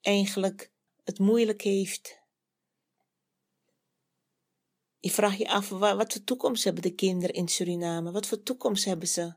eigenlijk 0.00 0.72
het 1.04 1.18
moeilijk 1.18 1.62
heeft 1.62 2.24
je 5.06 5.12
vraagt 5.12 5.38
je 5.38 5.48
af, 5.48 5.68
wat 5.68 6.12
voor 6.12 6.24
toekomst 6.24 6.64
hebben 6.64 6.82
de 6.82 6.94
kinderen 6.94 7.34
in 7.34 7.48
Suriname? 7.48 8.10
Wat 8.10 8.26
voor 8.26 8.42
toekomst 8.42 8.84
hebben 8.84 9.08
ze? 9.08 9.34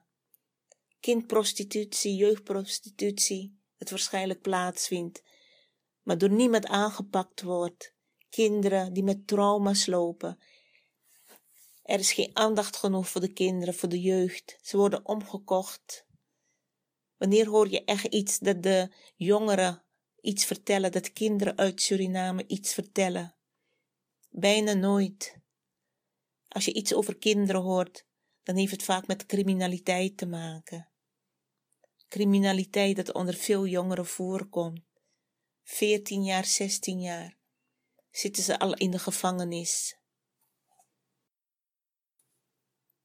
Kindprostitutie, 0.99 2.15
jeugdprostitutie, 2.15 3.59
het 3.77 3.89
waarschijnlijk 3.89 4.41
plaatsvindt, 4.41 5.23
maar 6.01 6.17
door 6.17 6.29
niemand 6.29 6.65
aangepakt 6.65 7.41
wordt. 7.41 7.93
Kinderen 8.29 8.93
die 8.93 9.03
met 9.03 9.27
trauma's 9.27 9.86
lopen. 9.86 10.39
Er 11.83 12.00
is 12.00 12.12
geen 12.12 12.29
aandacht 12.33 12.75
genoeg 12.75 13.09
voor 13.09 13.21
de 13.21 13.33
kinderen, 13.33 13.74
voor 13.74 13.89
de 13.89 14.01
jeugd. 14.01 14.59
Ze 14.62 14.77
worden 14.77 15.05
omgekocht. 15.05 16.05
Wanneer 17.17 17.48
hoor 17.48 17.69
je 17.69 17.83
echt 17.83 18.05
iets 18.05 18.39
dat 18.39 18.63
de 18.63 18.91
jongeren 19.15 19.83
iets 20.21 20.45
vertellen, 20.45 20.91
dat 20.91 21.13
kinderen 21.13 21.57
uit 21.57 21.81
Suriname 21.81 22.48
iets 22.48 22.74
vertellen? 22.74 23.36
Bijna 24.29 24.74
nooit. 24.74 25.38
Als 26.48 26.65
je 26.65 26.74
iets 26.74 26.93
over 26.93 27.17
kinderen 27.17 27.62
hoort, 27.62 28.05
dan 28.43 28.55
heeft 28.55 28.71
het 28.71 28.83
vaak 28.83 29.07
met 29.07 29.25
criminaliteit 29.25 30.17
te 30.17 30.25
maken. 30.25 30.89
Criminaliteit 32.07 32.95
dat 32.95 33.13
onder 33.13 33.33
veel 33.33 33.65
jongeren 33.65 34.05
voorkomt. 34.05 34.81
14 35.63 36.24
jaar, 36.24 36.45
16 36.45 37.01
jaar 37.01 37.38
zitten 38.19 38.43
ze 38.43 38.59
al 38.59 38.73
in 38.73 38.91
de 38.91 38.99
gevangenis. 38.99 39.97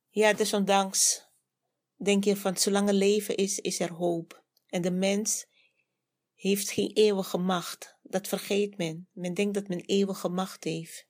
Ja, 0.09 0.33
desondanks 0.33 1.28
denk 1.97 2.25
je 2.25 2.37
van 2.37 2.56
zolang 2.56 2.88
er 2.88 2.94
leven 2.94 3.37
is, 3.37 3.59
is 3.59 3.80
er 3.80 3.92
hoop. 3.92 4.44
En 4.66 4.83
de 4.83 4.90
mens 4.90 5.47
heeft 6.35 6.71
geen 6.71 6.90
eeuwige 6.92 7.38
macht. 7.38 7.97
Dat 8.02 8.28
vergeet 8.28 8.76
men. 8.76 9.09
Men 9.12 9.35
denkt 9.35 9.54
dat 9.54 9.68
men 9.68 9.80
eeuwige 9.80 10.28
macht 10.28 10.64
heeft. 10.64 11.06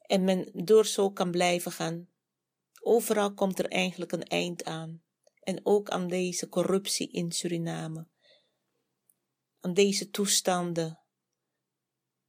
En 0.00 0.24
men 0.24 0.50
door 0.64 0.86
zo 0.86 1.10
kan 1.10 1.30
blijven 1.30 1.72
gaan. 1.72 2.08
Overal 2.80 3.34
komt 3.34 3.58
er 3.58 3.68
eigenlijk 3.68 4.12
een 4.12 4.24
eind 4.24 4.64
aan. 4.64 5.02
En 5.40 5.66
ook 5.66 5.88
aan 5.88 6.08
deze 6.08 6.48
corruptie 6.48 7.10
in 7.10 7.32
Suriname. 7.32 8.08
Aan 9.60 9.74
deze 9.74 10.10
toestanden 10.10 11.03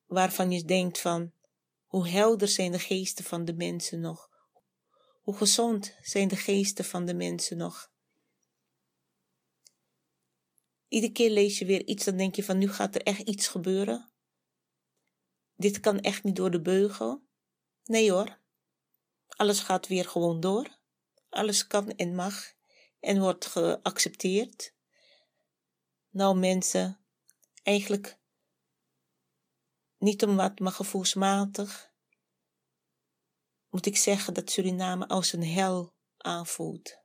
waarvan 0.06 0.52
je 0.52 0.64
denkt 0.64 1.00
van 1.00 1.32
hoe 1.86 2.08
helder 2.08 2.48
zijn 2.48 2.72
de 2.72 2.80
geesten 2.80 3.26
van 3.26 3.46
de 3.46 3.54
mensen 3.54 4.00
nog. 4.00 4.30
Hoe 5.22 5.36
gezond 5.36 5.96
zijn 6.02 6.28
de 6.28 6.36
geesten 6.36 6.86
van 6.86 7.06
de 7.06 7.14
mensen 7.14 7.58
nog. 7.58 7.92
Iedere 10.88 11.14
keer 11.14 11.30
lees 11.30 11.60
je 11.60 11.66
weer 11.66 11.86
iets, 11.86 12.06
dan 12.06 12.18
denk 12.18 12.36
je 12.36 12.44
van 12.44 12.58
nu 12.58 12.70
gaat 12.70 12.96
er 12.96 13.02
echt 13.02 13.22
iets 13.22 13.48
gebeuren. 13.48 14.10
Dit 15.56 15.80
kan 15.80 16.00
echt 16.00 16.24
niet 16.24 16.36
door 16.36 16.52
de 16.52 16.62
beugel. 16.62 17.24
Nee 17.86 18.12
hoor, 18.12 18.40
alles 19.28 19.60
gaat 19.60 19.88
weer 19.88 20.06
gewoon 20.06 20.40
door. 20.40 20.78
Alles 21.30 21.68
kan 21.68 21.92
en 21.92 22.16
mag 22.16 22.54
en 23.00 23.20
wordt 23.20 23.46
geaccepteerd. 23.46 24.74
Nou 26.10 26.38
mensen, 26.38 27.00
eigenlijk 27.64 28.20
niet 30.06 30.24
om 30.24 30.36
wat, 30.36 30.60
maar 30.60 30.72
gevoelsmatig 30.72 31.94
moet 33.70 33.86
ik 33.86 33.98
zeggen 33.98 34.34
dat 34.34 34.50
Suriname 34.50 35.08
als 35.08 35.34
een 35.34 35.44
hel 35.44 35.94
aanvoelt. 36.18 36.98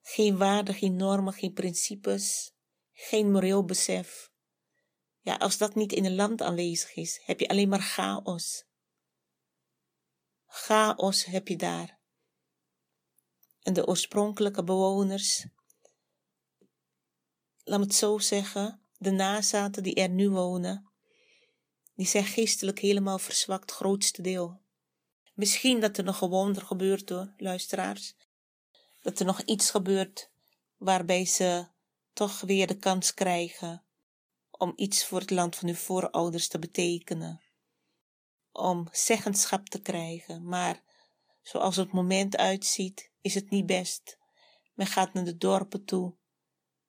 Geen 0.00 0.36
waarden, 0.36 0.74
geen 0.74 0.96
normen, 0.96 1.32
geen 1.32 1.52
principes, 1.52 2.52
geen 2.92 3.30
moreel 3.30 3.64
besef. 3.64 4.30
Ja, 5.20 5.36
als 5.36 5.58
dat 5.58 5.74
niet 5.74 5.92
in 5.92 6.04
een 6.04 6.14
land 6.14 6.42
aanwezig 6.42 6.94
is, 6.94 7.20
heb 7.24 7.40
je 7.40 7.48
alleen 7.48 7.68
maar 7.68 7.80
chaos. 7.80 8.64
Chaos 10.46 11.24
heb 11.24 11.48
je 11.48 11.56
daar. 11.56 12.00
En 13.60 13.72
de 13.72 13.86
oorspronkelijke 13.86 14.64
bewoners, 14.64 15.46
laat 17.64 17.78
me 17.78 17.84
het 17.84 17.94
zo 17.94 18.18
zeggen, 18.18 18.81
de 19.02 19.10
nazaten 19.10 19.82
die 19.82 19.94
er 19.94 20.08
nu 20.08 20.30
wonen, 20.30 20.90
die 21.94 22.06
zijn 22.06 22.24
geestelijk 22.24 22.78
helemaal 22.78 23.18
verzwakt, 23.18 23.70
grootste 23.70 24.22
deel. 24.22 24.60
Misschien 25.34 25.80
dat 25.80 25.98
er 25.98 26.04
nog 26.04 26.20
een 26.20 26.28
wonder 26.28 26.62
gebeurt 26.62 27.08
hoor, 27.08 27.34
luisteraars. 27.36 28.14
Dat 29.00 29.18
er 29.18 29.26
nog 29.26 29.42
iets 29.42 29.70
gebeurt 29.70 30.30
waarbij 30.76 31.24
ze 31.24 31.66
toch 32.12 32.40
weer 32.40 32.66
de 32.66 32.76
kans 32.76 33.14
krijgen 33.14 33.84
om 34.50 34.72
iets 34.76 35.04
voor 35.04 35.20
het 35.20 35.30
land 35.30 35.56
van 35.56 35.68
hun 35.68 35.76
voorouders 35.76 36.48
te 36.48 36.58
betekenen. 36.58 37.42
Om 38.52 38.88
zeggenschap 38.90 39.68
te 39.68 39.80
krijgen, 39.80 40.44
maar 40.44 40.82
zoals 41.42 41.76
het 41.76 41.92
moment 41.92 42.36
uitziet, 42.36 43.10
is 43.20 43.34
het 43.34 43.50
niet 43.50 43.66
best. 43.66 44.18
Men 44.74 44.86
gaat 44.86 45.12
naar 45.12 45.24
de 45.24 45.36
dorpen 45.36 45.84
toe, 45.84 46.14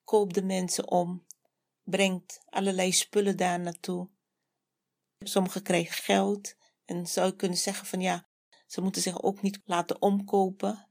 koopt 0.03 0.33
de 0.33 0.43
mensen 0.43 0.91
om, 0.91 1.25
brengt 1.83 2.41
allerlei 2.45 2.91
spullen 2.91 3.37
daar 3.37 3.59
naartoe. 3.59 4.09
Sommigen 5.19 5.63
krijgen 5.63 6.03
geld 6.03 6.55
en 6.85 7.07
zou 7.07 7.27
je 7.27 7.35
kunnen 7.35 7.57
zeggen 7.57 7.87
van 7.87 8.01
ja, 8.01 8.27
ze 8.67 8.81
moeten 8.81 9.01
zich 9.01 9.21
ook 9.21 9.41
niet 9.41 9.61
laten 9.65 10.01
omkopen. 10.01 10.87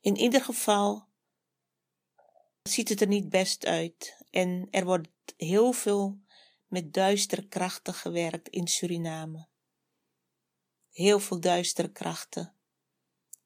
In 0.00 0.16
ieder 0.16 0.42
geval 0.42 1.08
ziet 2.62 2.88
het 2.88 3.00
er 3.00 3.06
niet 3.06 3.28
best 3.28 3.66
uit 3.66 4.24
en 4.30 4.68
er 4.70 4.84
wordt 4.84 5.08
heel 5.36 5.72
veel 5.72 6.20
met 6.66 6.92
duistere 6.92 7.48
krachten 7.48 7.94
gewerkt 7.94 8.48
in 8.48 8.66
Suriname. 8.68 9.48
Heel 10.90 11.20
veel 11.20 11.40
duistere 11.40 11.92
krachten. 11.92 12.54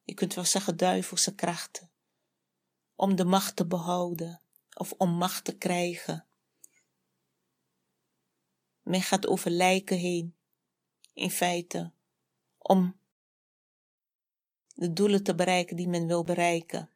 Je 0.03 0.15
kunt 0.15 0.35
wel 0.35 0.45
zeggen 0.45 0.77
duivelse 0.77 1.35
krachten. 1.35 1.91
Om 2.95 3.17
de 3.17 3.25
macht 3.25 3.57
te 3.57 3.67
behouden 3.67 4.44
of 4.75 4.93
om 4.93 5.11
macht 5.11 5.45
te 5.45 5.57
krijgen. 5.57 6.27
Men 8.83 9.03
gaat 9.03 9.27
over 9.27 9.51
lijken 9.51 9.99
heen, 9.99 10.37
in 11.13 11.31
feite, 11.31 11.93
om 12.59 12.97
de 14.75 14.93
doelen 14.93 15.23
te 15.23 15.35
bereiken 15.35 15.77
die 15.77 15.89
men 15.89 16.07
wil 16.07 16.25
bereiken. 16.25 16.91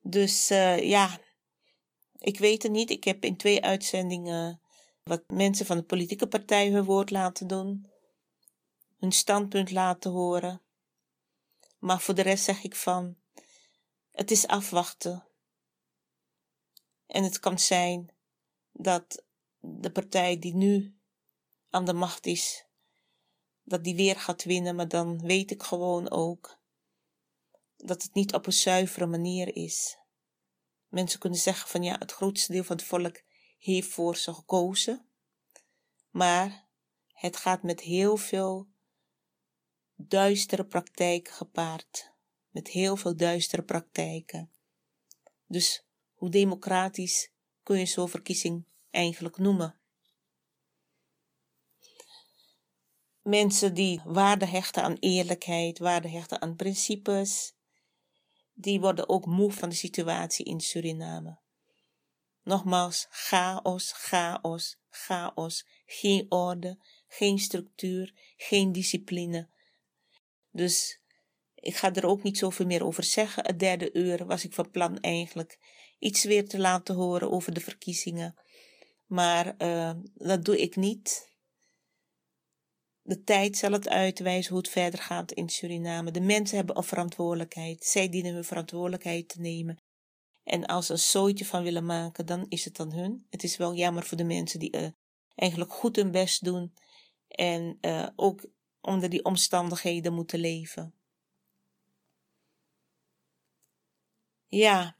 Dus 0.00 0.50
uh, 0.50 0.88
ja, 0.88 1.20
ik 2.18 2.38
weet 2.38 2.62
het 2.62 2.72
niet. 2.72 2.90
Ik 2.90 3.04
heb 3.04 3.24
in 3.24 3.36
twee 3.36 3.64
uitzendingen 3.64 4.60
wat 5.02 5.22
mensen 5.26 5.66
van 5.66 5.76
de 5.76 5.82
politieke 5.82 6.26
partij 6.26 6.70
hun 6.70 6.84
woord 6.84 7.10
laten 7.10 7.46
doen, 7.46 7.90
hun 8.98 9.12
standpunt 9.12 9.70
laten 9.70 10.10
horen. 10.10 10.60
Maar 11.78 12.00
voor 12.00 12.14
de 12.14 12.22
rest 12.22 12.44
zeg 12.44 12.62
ik 12.62 12.74
van, 12.74 13.16
het 14.16 14.30
is 14.30 14.46
afwachten. 14.46 15.28
En 17.06 17.24
het 17.24 17.38
kan 17.38 17.58
zijn 17.58 18.16
dat 18.72 19.24
de 19.58 19.90
partij 19.90 20.38
die 20.38 20.54
nu 20.54 20.98
aan 21.70 21.84
de 21.84 21.92
macht 21.92 22.26
is, 22.26 22.66
dat 23.62 23.84
die 23.84 23.94
weer 23.94 24.16
gaat 24.16 24.44
winnen, 24.44 24.76
maar 24.76 24.88
dan 24.88 25.20
weet 25.20 25.50
ik 25.50 25.62
gewoon 25.62 26.10
ook 26.10 26.58
dat 27.76 28.02
het 28.02 28.14
niet 28.14 28.34
op 28.34 28.46
een 28.46 28.52
zuivere 28.52 29.06
manier 29.06 29.56
is. 29.56 29.98
Mensen 30.88 31.18
kunnen 31.18 31.38
zeggen 31.38 31.68
van 31.68 31.82
ja, 31.82 31.98
het 31.98 32.12
grootste 32.12 32.52
deel 32.52 32.64
van 32.64 32.76
het 32.76 32.84
volk 32.84 33.22
heeft 33.58 33.88
voor 33.88 34.16
ze 34.16 34.34
gekozen, 34.34 35.08
maar 36.10 36.68
het 37.12 37.36
gaat 37.36 37.62
met 37.62 37.80
heel 37.80 38.16
veel 38.16 38.68
duistere 39.94 40.64
praktijken 40.64 41.32
gepaard. 41.32 42.15
Met 42.56 42.68
heel 42.68 42.96
veel 42.96 43.16
duistere 43.16 43.62
praktijken. 43.62 44.50
Dus 45.46 45.84
hoe 46.14 46.30
democratisch 46.30 47.30
kun 47.62 47.78
je 47.78 47.86
zo'n 47.86 48.08
verkiezing 48.08 48.64
eigenlijk 48.90 49.38
noemen? 49.38 49.80
Mensen 53.22 53.74
die 53.74 54.00
waarde 54.04 54.46
hechten 54.46 54.82
aan 54.82 54.96
eerlijkheid, 55.00 55.78
waarde 55.78 56.08
hechten 56.08 56.40
aan 56.40 56.56
principes, 56.56 57.54
die 58.54 58.80
worden 58.80 59.08
ook 59.08 59.26
moe 59.26 59.52
van 59.52 59.68
de 59.68 59.74
situatie 59.74 60.44
in 60.44 60.60
Suriname. 60.60 61.38
Nogmaals, 62.42 63.06
chaos, 63.10 63.92
chaos, 63.92 64.78
chaos. 64.90 65.66
Geen 65.86 66.26
orde, 66.28 66.78
geen 67.08 67.38
structuur, 67.38 68.14
geen 68.36 68.72
discipline. 68.72 69.48
Dus 70.50 71.00
ik 71.60 71.76
ga 71.76 71.94
er 71.94 72.06
ook 72.06 72.22
niet 72.22 72.38
zoveel 72.38 72.66
meer 72.66 72.84
over 72.84 73.04
zeggen. 73.04 73.46
Het 73.46 73.58
derde 73.58 73.92
uur 73.92 74.26
was 74.26 74.44
ik 74.44 74.52
van 74.52 74.70
plan 74.70 75.00
eigenlijk 75.00 75.58
iets 75.98 76.24
weer 76.24 76.48
te 76.48 76.58
laten 76.58 76.94
horen 76.94 77.30
over 77.30 77.54
de 77.54 77.60
verkiezingen. 77.60 78.34
Maar 79.06 79.54
uh, 79.58 79.90
dat 80.14 80.44
doe 80.44 80.60
ik 80.60 80.76
niet. 80.76 81.34
De 83.02 83.22
tijd 83.22 83.56
zal 83.56 83.72
het 83.72 83.88
uitwijzen 83.88 84.52
hoe 84.52 84.62
het 84.62 84.70
verder 84.70 85.00
gaat 85.00 85.32
in 85.32 85.48
Suriname. 85.48 86.10
De 86.10 86.20
mensen 86.20 86.56
hebben 86.56 86.76
een 86.76 86.82
verantwoordelijkheid. 86.82 87.84
Zij 87.84 88.08
dienen 88.08 88.34
hun 88.34 88.44
verantwoordelijkheid 88.44 89.28
te 89.28 89.40
nemen. 89.40 89.80
En 90.44 90.66
als 90.66 90.86
ze 90.86 90.92
een 90.92 90.98
zooitje 90.98 91.44
van 91.44 91.62
willen 91.62 91.86
maken, 91.86 92.26
dan 92.26 92.46
is 92.48 92.64
het 92.64 92.76
dan 92.76 92.92
hun. 92.92 93.26
Het 93.30 93.42
is 93.42 93.56
wel 93.56 93.74
jammer 93.74 94.04
voor 94.04 94.16
de 94.16 94.24
mensen 94.24 94.58
die 94.58 94.76
uh, 94.76 94.88
eigenlijk 95.34 95.72
goed 95.72 95.96
hun 95.96 96.10
best 96.10 96.44
doen 96.44 96.74
en 97.28 97.78
uh, 97.80 98.08
ook 98.16 98.46
onder 98.80 99.08
die 99.08 99.24
omstandigheden 99.24 100.12
moeten 100.12 100.38
leven. 100.38 100.94
Ja, 104.48 104.96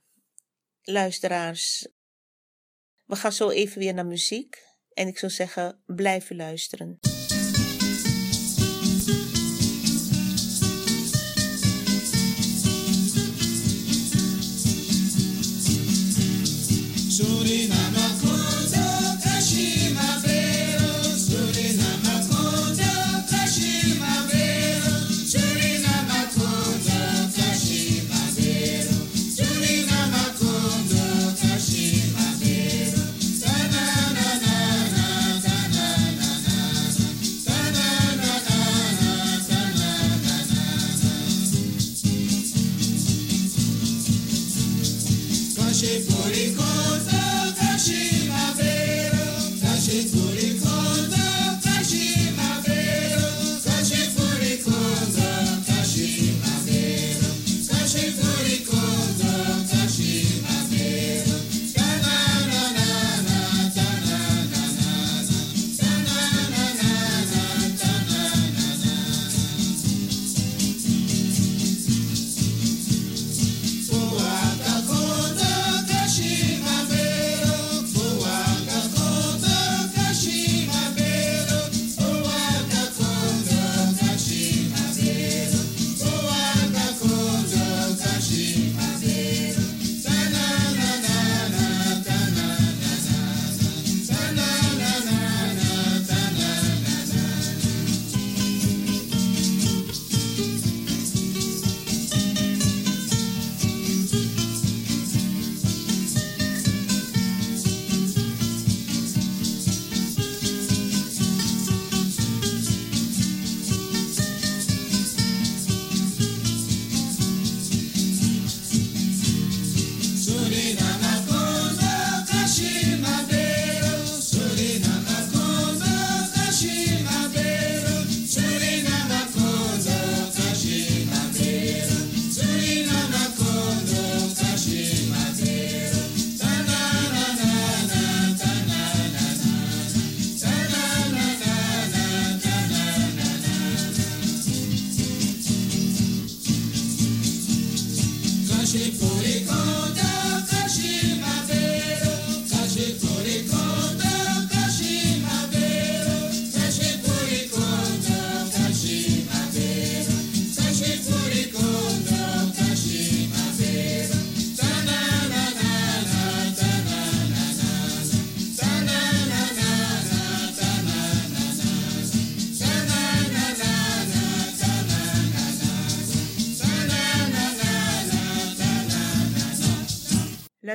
luisteraars, 0.83 1.89
we 3.05 3.17
gaan 3.17 3.33
zo 3.33 3.49
even 3.49 3.79
weer 3.79 3.95
naar 3.95 4.07
muziek 4.07 4.63
en 4.93 5.07
ik 5.07 5.19
zou 5.19 5.33
zeggen, 5.33 5.83
blijf 5.87 6.31
u 6.31 6.37
luisteren. 6.37 6.99
Suriname, 17.09 17.66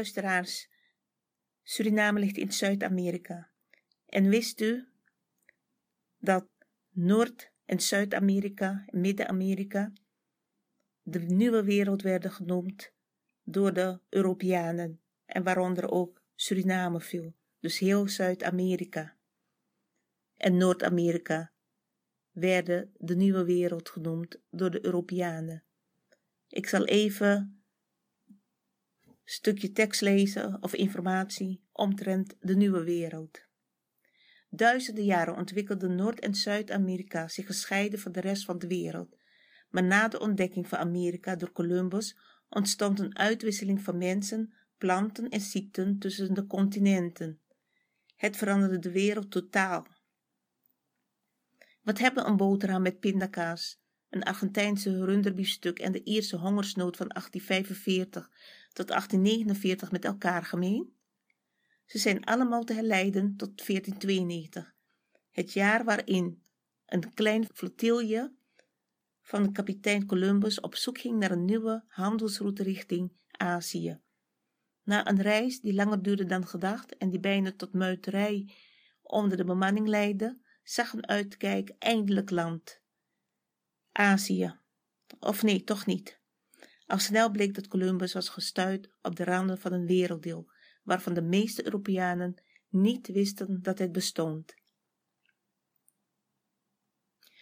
Luisteraars, 0.02 0.70
Suriname 1.64 2.20
ligt 2.20 2.38
in 2.38 2.52
Zuid-Amerika. 2.52 3.50
En 4.06 4.30
wist 4.30 4.62
u 4.62 4.88
dat 6.20 6.48
Noord- 6.90 7.52
en 7.66 7.80
Zuid-Amerika 7.80 8.84
en 8.88 9.02
Midden-Amerika 9.02 9.94
de 11.02 11.20
nieuwe 11.20 11.64
wereld 11.64 12.02
werden 12.02 12.32
genoemd 12.32 12.94
door 13.44 13.74
de 13.74 14.00
Europeanen 14.10 15.02
en 15.26 15.44
waaronder 15.44 15.92
ook 15.92 16.24
Suriname 16.36 17.02
viel, 17.02 17.36
dus 17.60 17.80
heel 17.80 18.08
Zuid-Amerika. 18.08 19.18
En 20.38 20.58
Noord-Amerika 20.58 21.52
werden 22.32 22.94
de 22.98 23.16
nieuwe 23.16 23.46
wereld 23.46 23.90
genoemd 23.90 24.40
door 24.50 24.72
de 24.72 24.86
Europeanen. 24.86 25.64
Ik 26.48 26.68
zal 26.68 26.86
even 26.86 27.61
stukje 29.32 29.72
tekst 29.72 30.02
lezen 30.02 30.64
of 30.64 30.74
informatie 30.74 31.64
omtrent 31.72 32.36
de 32.40 32.56
nieuwe 32.56 32.84
wereld. 32.84 33.42
Duizenden 34.50 35.04
jaren 35.04 35.36
ontwikkelde 35.36 35.88
Noord- 35.88 36.20
en 36.20 36.36
Zuid-Amerika 36.36 37.28
zich 37.28 37.46
gescheiden 37.46 38.00
van 38.00 38.12
de 38.12 38.20
rest 38.20 38.46
van 38.46 38.60
de 38.60 38.68
wereld. 38.68 39.18
Maar 39.70 39.84
na 39.84 40.08
de 40.08 40.20
ontdekking 40.20 40.68
van 40.68 40.78
Amerika 40.78 41.36
door 41.36 41.52
Columbus 41.52 42.18
ontstond 42.50 43.00
een 43.00 43.18
uitwisseling 43.18 43.82
van 43.82 43.98
mensen, 43.98 44.54
planten 44.78 45.30
en 45.30 45.42
ziekten 45.42 45.98
tussen 45.98 46.34
de 46.34 46.48
continenten. 46.48 47.40
Het 48.16 48.38
veranderde 48.38 48.80
de 48.80 48.92
wereld 48.92 49.32
totaal. 49.32 49.88
Wat 51.82 52.00
hebben 52.00 52.28
een 52.28 52.38
boterham 52.38 52.82
met 52.82 53.00
pindakaas, 53.00 53.82
een 54.10 54.24
Argentijnse 54.24 55.06
runderbiefstuk 55.06 55.80
en 55.80 55.92
de 55.92 56.04
Ierse 56.04 56.38
hongersnood 56.38 56.98
van 56.98 57.08
1845 57.08 58.30
tot 58.74 58.88
1849 58.88 59.92
met 59.92 60.06
elkaar 60.06 60.44
gemeen? 60.44 60.96
Ze 61.86 61.98
zijn 61.98 62.24
allemaal 62.24 62.64
te 62.64 62.74
herleiden 62.74 63.36
tot 63.36 63.66
1492, 63.68 64.74
het 65.32 65.54
jaar 65.54 65.84
waarin 65.84 66.44
een 66.86 67.14
klein 67.14 67.48
flotilje 67.54 68.34
van 69.22 69.52
kapitein 69.52 70.06
Columbus 70.06 70.60
op 70.60 70.76
zoek 70.76 70.98
ging 70.98 71.20
naar 71.20 71.32
een 71.32 71.46
nieuwe 71.46 71.84
handelsroute 71.88 72.64
richting 72.64 73.12
Azië. 73.32 74.00
Na 74.84 75.08
een 75.08 75.22
reis 75.22 75.60
die 75.60 75.74
langer 75.74 76.02
duurde 76.02 76.26
dan 76.26 76.48
gedacht 76.48 76.98
en 76.98 77.10
die 77.10 77.20
bijna 77.20 77.52
tot 77.52 77.74
muiterij 77.74 78.54
onder 79.02 79.38
de 79.38 79.44
bemanning 79.44 79.88
leidde, 79.88 80.40
zag 80.64 80.94
een 80.94 81.08
uitkijk 81.08 81.72
eindelijk 81.80 82.30
land. 82.30 82.82
Azië. 83.92 84.60
Of 85.20 85.44
nee, 85.44 85.64
toch 85.64 85.86
niet. 85.86 86.21
Al 86.92 87.00
snel 87.00 87.32
bleek 87.32 87.54
dat 87.54 87.68
Columbus 87.68 88.14
was 88.14 88.30
gestuurd 88.30 88.90
op 89.02 89.16
de 89.16 89.24
randen 89.24 89.58
van 89.58 89.74
een 89.74 89.86
werelddeel, 89.86 90.52
waarvan 90.84 91.14
de 91.14 91.22
meeste 91.22 91.66
Europeanen 91.66 92.42
niet 92.70 93.08
wisten 93.08 93.62
dat 93.62 93.80
het 93.80 93.92
bestond. 93.92 94.54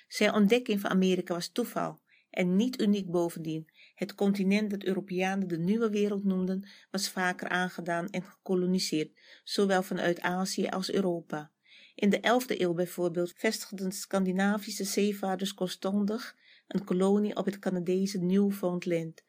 Zijn 0.07 0.33
ontdekking 0.33 0.79
van 0.79 0.89
Amerika 0.89 1.33
was 1.33 1.49
toeval 1.49 2.01
en 2.29 2.55
niet 2.55 2.81
uniek 2.81 3.11
bovendien. 3.11 3.69
Het 3.95 4.15
continent 4.15 4.69
dat 4.69 4.83
Europeanen 4.83 5.47
de 5.47 5.57
nieuwe 5.57 5.89
wereld 5.89 6.23
noemden, 6.23 6.69
was 6.91 7.09
vaker 7.09 7.47
aangedaan 7.47 8.09
en 8.09 8.23
gekoloniseerd, 8.23 9.19
zowel 9.43 9.83
vanuit 9.83 10.19
Azië 10.19 10.67
als 10.67 10.91
Europa. 10.91 11.51
In 11.95 12.09
de 12.09 12.17
11e 12.17 12.59
eeuw 12.59 12.73
bijvoorbeeld 12.73 13.33
vestigden 13.35 13.91
Scandinavische 13.91 14.83
zeevaarders 14.83 15.53
kortstondig 15.53 16.35
een 16.67 16.83
kolonie 16.83 17.35
op 17.35 17.45
het 17.45 17.59
Canadese 17.59 18.17
Newfoundland. 18.17 19.27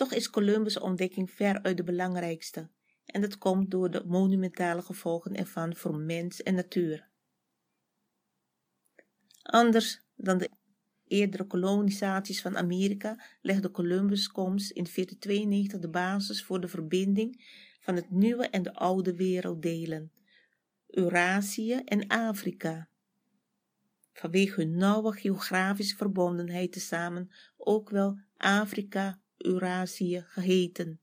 Toch 0.00 0.12
is 0.12 0.30
Columbus' 0.30 0.78
ontdekking 0.78 1.30
ver 1.30 1.62
uit 1.62 1.76
de 1.76 1.82
belangrijkste, 1.82 2.68
en 3.04 3.20
dat 3.20 3.38
komt 3.38 3.70
door 3.70 3.90
de 3.90 4.04
monumentale 4.06 4.82
gevolgen 4.82 5.36
ervan 5.36 5.76
voor 5.76 5.94
mens 5.94 6.42
en 6.42 6.54
natuur. 6.54 7.08
Anders 9.42 10.00
dan 10.16 10.38
de 10.38 10.50
eerdere 11.06 11.44
kolonisaties 11.44 12.40
van 12.40 12.56
Amerika 12.56 13.24
legde 13.40 13.70
Columbus' 13.70 14.28
komst 14.28 14.70
in 14.70 14.86
1492 14.94 15.80
de 15.80 15.88
basis 15.88 16.44
voor 16.44 16.60
de 16.60 16.68
verbinding 16.68 17.44
van 17.80 17.94
het 17.94 18.10
nieuwe 18.10 18.48
en 18.48 18.62
de 18.62 18.74
oude 18.74 19.14
werelddelen, 19.14 20.12
Eurasië 20.86 21.74
en 21.74 22.06
Afrika. 22.06 22.88
Vanwege 24.12 24.60
hun 24.60 24.76
nauwe 24.76 25.12
geografische 25.12 25.96
verbondenheid 25.96 26.72
tezamen 26.72 27.30
ook 27.56 27.90
wel 27.90 28.20
Afrika 28.36 29.19
Eurasië 29.44 30.24
geheten. 30.26 31.00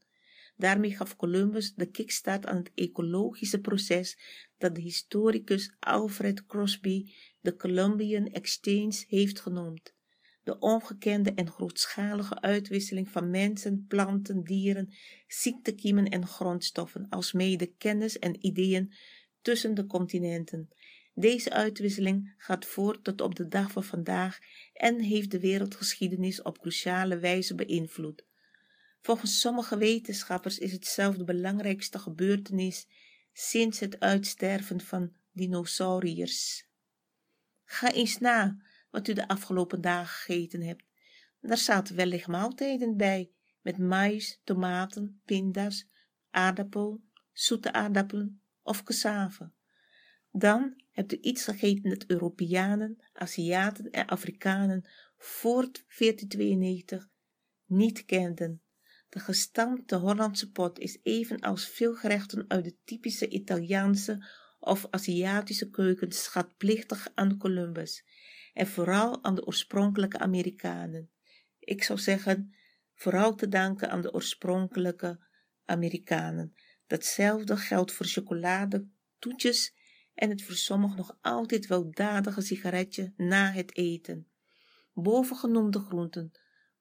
Daarmee 0.56 0.96
gaf 0.96 1.16
Columbus 1.16 1.74
de 1.74 1.86
kickstart 1.86 2.46
aan 2.46 2.58
het 2.58 2.72
ecologische 2.76 3.60
proces 3.60 4.18
dat 4.58 4.76
de 4.76 4.82
historicus 4.82 5.76
Alfred 5.80 6.46
Crosby 6.46 7.12
de 7.42 7.56
Columbian 7.56 8.26
Exchange 8.26 9.04
heeft 9.08 9.40
genoemd. 9.40 9.96
De 10.44 10.60
ongekende 10.60 11.34
en 11.34 11.52
grootschalige 11.52 12.42
uitwisseling 12.42 13.10
van 13.10 13.30
mensen, 13.30 13.86
planten, 13.88 14.44
dieren, 14.44 14.94
ziektekiemen 15.28 16.10
en 16.10 16.28
grondstoffen, 16.28 17.10
alsmede 17.10 17.74
kennis 17.78 18.20
en 18.20 18.46
ideeën 18.46 18.94
tussen 19.42 19.74
de 19.74 19.86
continenten. 19.86 20.70
Deze 21.14 21.52
uitwisseling 21.52 22.34
gaat 22.38 22.66
voort 22.66 23.04
tot 23.04 23.22
op 23.22 23.36
de 23.36 23.48
dag 23.48 23.72
van 23.72 23.84
vandaag 23.84 24.40
en 24.74 25.00
heeft 25.00 25.32
de 25.32 25.40
wereldgeschiedenis 25.40 26.42
op 26.42 26.60
cruciale 26.60 27.18
wijze 27.18 27.56
beïnvloed. 27.56 28.27
Volgens 29.08 29.40
sommige 29.40 29.78
wetenschappers 29.78 30.60
is 30.60 30.72
het 30.72 30.86
zelf 30.86 31.18
de 31.18 31.24
belangrijkste 31.24 32.00
gebeurtenis 32.00 32.88
sinds 33.34 33.80
het 33.80 34.00
uitsterven 34.00 34.82
van 34.82 35.14
dinosauriërs. 35.32 36.70
Ga 37.64 37.92
eens 37.92 38.18
na 38.18 38.58
wat 38.90 39.08
u 39.08 39.14
de 39.14 39.28
afgelopen 39.28 39.82
dagen 39.82 40.16
gegeten 40.16 40.62
hebt. 40.62 40.84
Daar 41.42 41.58
zaten 41.58 41.96
wellicht 41.96 42.28
maaltijden 42.28 42.98
bij, 42.98 43.32
met 43.62 43.78
mais, 43.78 44.42
tomaten, 44.44 45.22
pinda's, 45.26 45.88
aardappel, 46.30 47.02
zoete 47.32 47.74
aardappelen 47.74 48.42
of 48.62 48.84
cassave. 48.84 49.52
Dan 50.32 50.84
hebt 50.92 51.14
u 51.14 51.18
iets 51.22 51.44
gegeten 51.44 51.90
dat 51.90 52.06
Europeanen, 52.06 52.98
Aziaten 53.14 53.90
en 53.90 54.08
Afrikanen 54.08 54.90
voor 55.18 55.62
1492 55.62 57.10
niet 57.66 58.06
kenden. 58.06 58.62
De 59.10 59.20
gestampte 59.20 59.96
Hollandse 59.96 60.52
pot 60.52 60.80
is 60.80 61.00
evenals 61.04 61.68
veel 61.68 61.96
gerechten 61.96 62.46
uit 62.48 62.64
de 62.64 62.76
typische 62.84 63.30
Italiaanse 63.30 64.26
of 64.60 64.88
Aziatische 64.90 65.70
keuken 65.70 66.12
schatplichtig 66.12 67.08
aan 67.14 67.38
Columbus 67.38 68.06
en 68.54 68.68
vooral 68.68 69.24
aan 69.24 69.36
de 69.36 69.46
oorspronkelijke 69.46 70.18
Amerikanen. 70.18 71.10
Ik 71.60 71.84
zou 71.84 72.00
zeggen, 72.00 72.56
vooral 72.94 73.36
te 73.36 73.48
danken 73.48 73.90
aan 73.90 74.02
de 74.02 74.14
oorspronkelijke 74.14 75.20
Amerikanen. 75.66 76.56
Datzelfde 76.88 77.58
geldt 77.58 77.92
voor 77.92 78.06
chocolade, 78.06 78.88
toetjes 79.20 79.76
en 80.14 80.30
het 80.30 80.44
voor 80.44 80.56
sommigen 80.56 80.98
nog 80.98 81.18
altijd 81.22 81.68
weldadige 81.68 82.42
sigaretje 82.42 83.14
na 83.18 83.52
het 83.52 83.78
eten. 83.78 84.28
Bovengenoemde 84.94 85.80
groenten, 85.80 86.32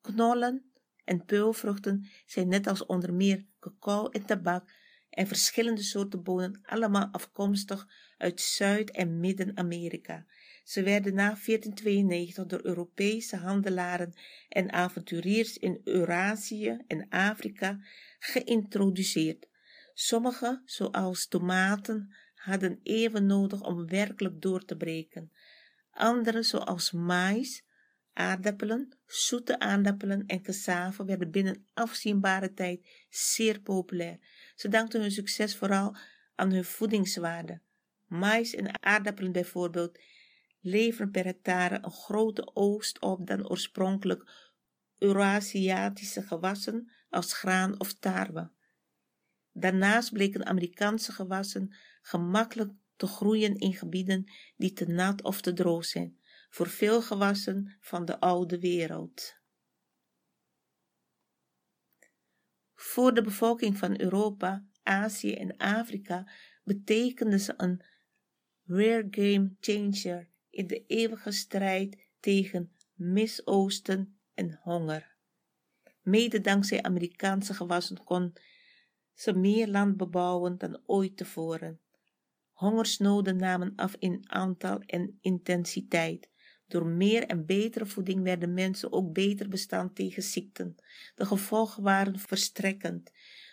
knollen 0.01 0.71
en 1.07 1.25
peulvruchten 1.25 2.07
zijn 2.27 2.49
net 2.49 2.67
als 2.67 2.87
onder 2.87 3.15
meer 3.15 3.45
cacao 3.61 4.09
en 4.09 4.27
tabak 4.27 4.73
en 5.11 5.27
verschillende 5.27 5.83
soorten 5.83 6.23
bonen 6.23 6.61
allemaal 6.63 7.09
afkomstig 7.13 7.87
uit 8.19 8.41
Zuid- 8.41 8.91
en 8.91 9.21
Midden-Amerika. 9.21 10.27
Ze 10.65 10.83
werden 10.83 11.15
na 11.15 11.37
1492 11.45 12.47
door 12.47 12.61
Europese 12.63 13.37
handelaren 13.37 14.15
en 14.49 14.73
avonturiers 14.73 15.59
in 15.59 15.81
Eurasië 15.85 16.79
en 16.87 17.09
Afrika 17.09 17.79
geïntroduceerd. 18.19 19.49
Sommige, 19.95 20.63
zoals 20.65 21.27
tomaten, 21.27 22.15
hadden 22.35 22.81
eeuwen 22.83 23.27
nodig 23.27 23.63
om 23.63 23.87
werkelijk 23.87 24.41
door 24.41 24.65
te 24.65 24.77
breken. 24.77 25.33
Andere, 25.91 26.43
zoals 26.43 26.93
mais, 26.93 27.65
Aardappelen, 28.17 28.99
zoete 29.07 29.59
aardappelen 29.59 30.27
en 30.27 30.43
cassave 30.43 31.05
werden 31.05 31.31
binnen 31.31 31.67
afzienbare 31.75 32.53
tijd 32.53 32.89
zeer 33.11 33.61
populair. 33.61 34.19
Ze 34.55 34.69
dankten 34.69 35.01
hun 35.01 35.11
succes 35.11 35.57
vooral 35.57 35.97
aan 36.35 36.53
hun 36.53 36.65
voedingswaarde. 36.65 37.61
Mais 38.07 38.55
en 38.55 38.83
aardappelen 38.83 39.33
bijvoorbeeld 39.33 39.99
leveren 40.61 41.11
per 41.11 41.25
hectare 41.25 41.79
een 41.83 41.91
grote 41.91 42.51
oogst 42.55 43.01
op 43.01 43.27
dan 43.27 43.49
oorspronkelijk 43.49 44.51
Eurasiatische 44.99 46.23
gewassen 46.23 46.91
als 47.09 47.33
graan 47.33 47.81
of 47.81 47.93
tarwe. 47.93 48.51
Daarnaast 49.53 50.13
bleken 50.13 50.47
Amerikaanse 50.47 51.13
gewassen 51.13 51.77
gemakkelijk 52.03 52.73
te 52.97 53.07
groeien 53.07 53.59
in 53.59 53.75
gebieden 53.75 54.33
die 54.57 54.73
te 54.73 54.87
nat 54.87 55.23
of 55.23 55.41
te 55.41 55.53
droog 55.53 55.85
zijn, 55.85 56.16
voor 56.57 56.69
veel 56.69 57.03
gewassen 57.03 57.77
van 57.81 58.05
de 58.05 58.21
oude 58.21 58.59
wereld. 58.61 59.35
Voor 62.75 63.15
de 63.15 63.23
bevolking 63.23 63.79
van 63.79 64.01
Europa, 64.01 64.67
Azië 64.83 65.35
en 65.35 65.57
Afrika 65.57 66.33
betekende 66.65 67.39
ze 67.39 67.55
een 67.57 67.85
rare 68.65 69.07
game 69.11 69.57
changer 69.61 70.31
in 70.51 70.67
de 70.67 70.87
eeuwige 70.87 71.31
strijd 71.31 72.09
tegen 72.21 72.77
misoosten 72.95 74.19
en 74.35 74.59
honger. 74.63 75.17
Mede 76.01 76.41
dankzij 76.41 76.83
Amerikaanse 76.83 77.55
gewassen 77.55 78.05
kon 78.05 78.33
ze 79.15 79.33
meer 79.33 79.69
land 79.69 79.97
bebouwen 79.97 80.59
dan 80.59 80.83
ooit 80.87 81.17
tevoren. 81.17 81.81
Hongersnoden 82.53 83.37
namen 83.37 83.73
af 83.75 83.97
in 83.99 84.31
aantal 84.31 84.81
en 84.81 85.19
intensiteit. 85.21 86.35
Door 86.69 86.87
meer 86.87 87.27
en 87.27 87.47
betere 87.47 87.87
voeding 87.87 88.23
werden 88.23 88.55
mensen 88.55 88.93
ook 88.93 89.13
beter 89.13 89.49
bestand 89.49 89.95
tegen 89.95 90.23
ziekten. 90.23 90.77
De 91.15 91.27
gevolgen 91.27 91.83
waren 91.83 92.19
verstrekkend. 92.19 93.11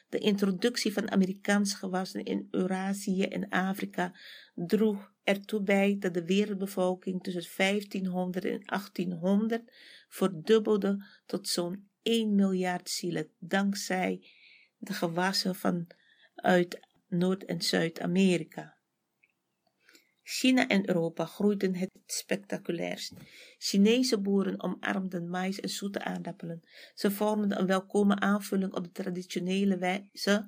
De 0.10 0.18
introductie 0.18 0.94
van 0.94 1.12
Amerikaanse 1.12 1.76
gewassen 1.76 2.24
in 2.24 2.48
Eurasië 2.52 3.24
en 3.24 3.50
Afrika 3.50 4.16
droeg 4.56 5.14
ertoe 5.24 5.62
bij 5.62 5.96
dat 6.00 6.14
de 6.14 6.26
wereldbevolking 6.26 7.24
tussen 7.24 7.56
1500 7.58 8.46
en 8.46 8.62
1800 8.66 9.72
verdubbelde 10.10 11.06
tot 11.26 11.48
zo'n 11.48 11.90
1 12.02 12.36
miljard 12.36 12.90
zielen, 12.90 13.30
dankzij 13.40 14.28
de 14.78 14.94
gewassen 14.94 15.56
van 15.56 15.88
uit 16.36 16.80
Noord- 17.08 17.46
en 17.46 17.62
Zuid-Amerika. 17.62 18.73
China 20.40 20.68
en 20.68 20.90
Europa 20.90 21.26
groeiden 21.26 21.76
het 21.76 21.92
spectaculairst. 22.06 23.14
Chinese 23.58 24.20
boeren 24.20 24.64
omarmden 24.64 25.30
mais 25.30 25.60
en 25.60 25.70
zoete 25.70 26.04
aardappelen. 26.04 26.62
Ze 26.94 27.12
vormden 27.12 27.60
een 27.60 27.66
welkome 27.66 28.20
aanvulling 28.20 28.74
op 28.74 28.84
de 28.84 28.92
traditionele 28.92 29.78
wijze, 29.78 30.48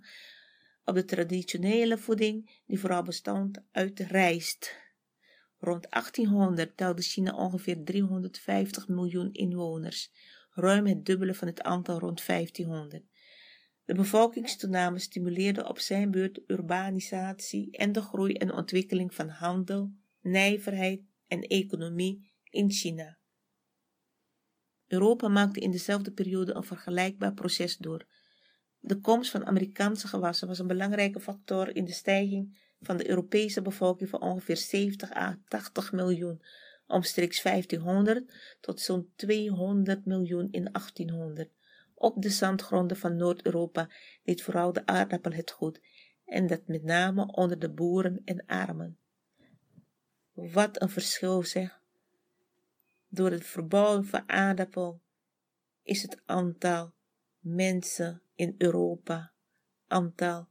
op 0.83 0.95
de 0.95 1.05
traditionele 1.05 1.97
voeding 1.97 2.61
die 2.65 2.79
vooral 2.79 3.03
bestond 3.03 3.61
uit 3.71 3.99
rijst. 3.99 4.75
Rond 5.59 5.89
1800 5.89 6.77
telde 6.77 7.01
China 7.01 7.35
ongeveer 7.35 7.83
350 7.83 8.87
miljoen 8.87 9.33
inwoners, 9.33 10.11
ruim 10.51 10.85
het 10.85 11.05
dubbele 11.05 11.33
van 11.33 11.47
het 11.47 11.61
aantal 11.61 11.99
rond 11.99 12.25
1500. 12.25 13.03
De 13.85 13.93
bevolkingstoename 13.93 14.99
stimuleerde 14.99 15.67
op 15.67 15.79
zijn 15.79 16.11
beurt 16.11 16.39
urbanisatie 16.47 17.71
en 17.71 17.91
de 17.91 18.01
groei 18.01 18.33
en 18.33 18.53
ontwikkeling 18.53 19.13
van 19.13 19.29
handel, 19.29 19.91
nijverheid 20.21 21.01
en 21.27 21.41
economie 21.41 22.31
in 22.49 22.71
China. 22.71 23.17
Europa 24.87 25.27
maakte 25.27 25.59
in 25.59 25.71
dezelfde 25.71 26.11
periode 26.11 26.53
een 26.53 26.63
vergelijkbaar 26.63 27.33
proces 27.33 27.77
door. 27.77 28.05
De 28.79 28.99
komst 28.99 29.31
van 29.31 29.45
Amerikaanse 29.45 30.07
gewassen 30.07 30.47
was 30.47 30.59
een 30.59 30.67
belangrijke 30.67 31.19
factor 31.19 31.75
in 31.75 31.85
de 31.85 31.93
stijging 31.93 32.57
van 32.79 32.97
de 32.97 33.09
Europese 33.09 33.61
bevolking 33.61 34.09
van 34.09 34.21
ongeveer 34.21 34.57
70 34.57 35.11
à 35.11 35.39
80 35.47 35.91
miljoen 35.91 36.41
omstreeks 36.87 37.41
1500 37.41 38.33
tot 38.59 38.79
zo'n 38.79 39.11
200 39.15 40.05
miljoen 40.05 40.47
in 40.51 40.69
1800. 40.71 41.49
Op 41.95 42.21
de 42.21 42.29
zandgronden 42.29 42.97
van 42.97 43.15
Noord-Europa 43.15 43.89
deed 44.23 44.43
vooral 44.43 44.73
de 44.73 44.85
aardappel 44.85 45.31
het 45.31 45.51
goed, 45.51 45.81
en 46.25 46.47
dat 46.47 46.67
met 46.67 46.83
name 46.83 47.25
onder 47.33 47.59
de 47.59 47.69
boeren 47.69 48.21
en 48.25 48.45
armen. 48.45 48.97
Wat 50.33 50.81
een 50.81 50.89
verschil 50.89 51.43
zeg. 51.43 51.81
Door 53.07 53.31
het 53.31 53.45
verbouwen 53.45 54.05
van 54.05 54.29
aardappel 54.29 55.01
is 55.83 56.01
het 56.01 56.21
aantal 56.25 56.93
mensen 57.39 58.21
in 58.35 58.55
Europa, 58.57 59.31
aantal 59.87 60.47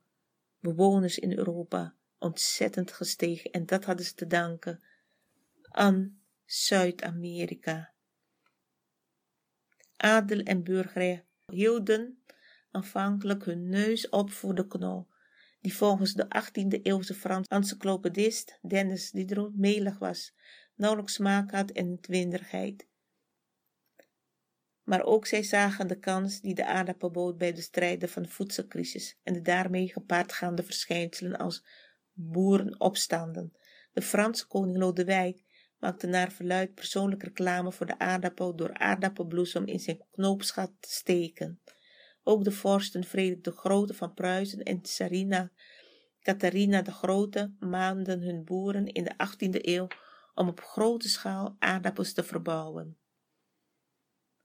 bewoners 0.61 1.19
in 1.19 1.39
Europa 1.39 1.95
ontzettend 2.19 2.93
gestegen. 2.93 3.51
En 3.51 3.67
dat 3.67 3.85
hadden 3.85 4.07
ze 4.07 4.15
te 4.15 4.27
danken 4.27 4.83
aan 5.63 6.21
Zuid-Amerika. 6.45 7.93
Adel 9.97 10.41
en 10.41 10.63
burgerij 10.63 11.25
hielden 11.53 12.23
aanvankelijk 12.71 13.45
hun 13.45 13.69
neus 13.69 14.09
op 14.09 14.31
voor 14.31 14.55
de 14.55 14.67
knol, 14.67 15.09
die 15.61 15.75
volgens 15.75 16.15
de 16.15 16.25
18e 16.25 16.83
eeuwse 16.83 17.15
Franse 17.15 17.51
encyclopedist 17.51 18.59
Dennis 18.63 19.11
Diderot 19.11 19.57
melig 19.57 19.99
was, 19.99 20.35
nauwelijks 20.75 21.15
smaak 21.15 21.51
had 21.51 21.71
en 21.71 22.01
twinderigheid. 22.01 22.87
Maar 24.83 25.03
ook 25.03 25.27
zij 25.27 25.43
zagen 25.43 25.89
de 25.89 25.99
kans 25.99 26.41
die 26.41 26.55
de 26.55 26.67
aardappel 26.67 27.11
bood 27.11 27.39
bij 27.39 27.53
de 27.53 27.61
strijden 27.61 28.09
van 28.09 28.23
de 28.23 28.29
voedselcrisis 28.29 29.19
en 29.23 29.33
de 29.33 29.43
daarmee 29.43 29.89
gepaardgaande 29.89 30.63
verschijnselen 30.63 31.39
als 31.39 31.67
boerenopstanden. 32.13 33.53
De 33.93 34.03
Franse 34.03 34.47
koning 34.47 34.79
Lodewijk 34.79 35.45
maakte 35.79 36.07
naar 36.07 36.33
verluid 36.33 36.75
persoonlijk 36.75 37.23
reclame 37.23 37.73
voor 37.73 37.87
de 37.87 37.99
aardappel 37.99 38.57
door 38.57 38.75
aardappelbloesem 38.75 39.67
in 39.67 39.81
zijn 39.81 40.05
knoopsgat 40.11 40.73
te 40.81 40.91
steken. 40.91 41.61
Ook 42.23 42.45
de 42.45 42.53
vorsten 42.53 43.05
Frederik 43.05 43.45
de 43.45 43.53
Grote 43.53 43.95
van 43.95 44.15
Pruisen 44.15 44.63
en 44.63 44.81
Tsarina 44.81 45.51
Catharina 46.25 46.83
de 46.83 46.93
Grote 46.93 47.55
maanden 47.59 48.21
hun 48.21 48.45
boeren 48.45 48.87
in 48.87 49.05
de 49.05 49.13
18e 49.13 49.61
eeuw 49.61 49.87
om 50.35 50.49
op 50.49 50.61
grote 50.61 51.09
schaal 51.09 51.57
aardappels 51.59 52.13
te 52.13 52.23
verbouwen. 52.23 52.99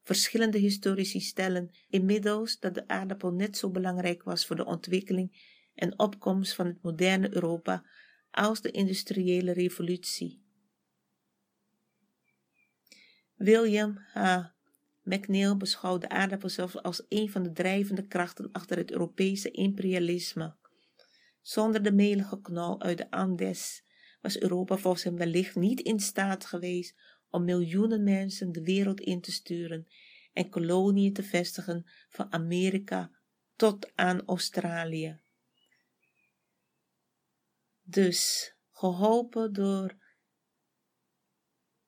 Verschillende 0.04 0.58
historici 0.58 1.20
stellen 1.20 1.72
inmiddels 1.90 2.60
dat 2.60 2.74
de 2.74 2.88
aardappel 2.88 3.32
net 3.32 3.58
zo 3.58 3.70
belangrijk 3.70 4.24
was 4.24 4.46
voor 4.46 4.56
de 4.56 4.66
ontwikkeling 4.66 5.58
en 5.76 6.00
opkomst 6.00 6.54
van 6.54 6.66
het 6.66 6.82
moderne 6.82 7.34
Europa 7.34 7.86
als 8.32 8.62
de 8.62 8.72
industriële 8.72 9.52
revolutie. 9.52 10.44
William 13.40 13.98
H. 14.14 14.52
McNeill 15.04 15.58
beschouwt 15.58 16.02
de 16.02 16.10
aardappel 16.10 16.50
zelfs 16.50 16.82
als 16.82 17.06
een 17.10 17.30
van 17.30 17.44
de 17.44 17.52
drijvende 17.52 18.08
krachten 18.08 18.52
achter 18.52 18.78
het 18.78 18.92
Europese 18.92 19.52
imperialisme. 19.52 20.56
Zonder 21.42 21.84
de 21.84 21.92
melige 21.92 22.42
knol 22.42 22.82
uit 22.82 22.98
de 22.98 23.12
Andes 23.12 23.84
was 24.22 24.40
Europa 24.40 24.78
volgens 24.78 25.04
hem 25.04 25.18
wellicht 25.18 25.56
niet 25.56 25.80
in 25.80 26.00
staat 26.00 26.46
geweest 26.46 26.96
om 27.30 27.44
miljoenen 27.44 28.04
mensen 28.04 28.52
de 28.52 28.64
wereld 28.64 29.00
in 29.02 29.22
te 29.22 29.32
sturen 29.32 29.88
en 30.34 30.50
koloniën 30.50 31.14
te 31.14 31.24
vestigen 31.24 31.90
van 32.10 32.34
Amerika 32.34 33.12
tot 33.56 33.96
aan 33.96 34.26
Australië. 34.26 35.22
Dus, 37.82 38.54
geholpen 38.72 39.54
door 39.54 39.98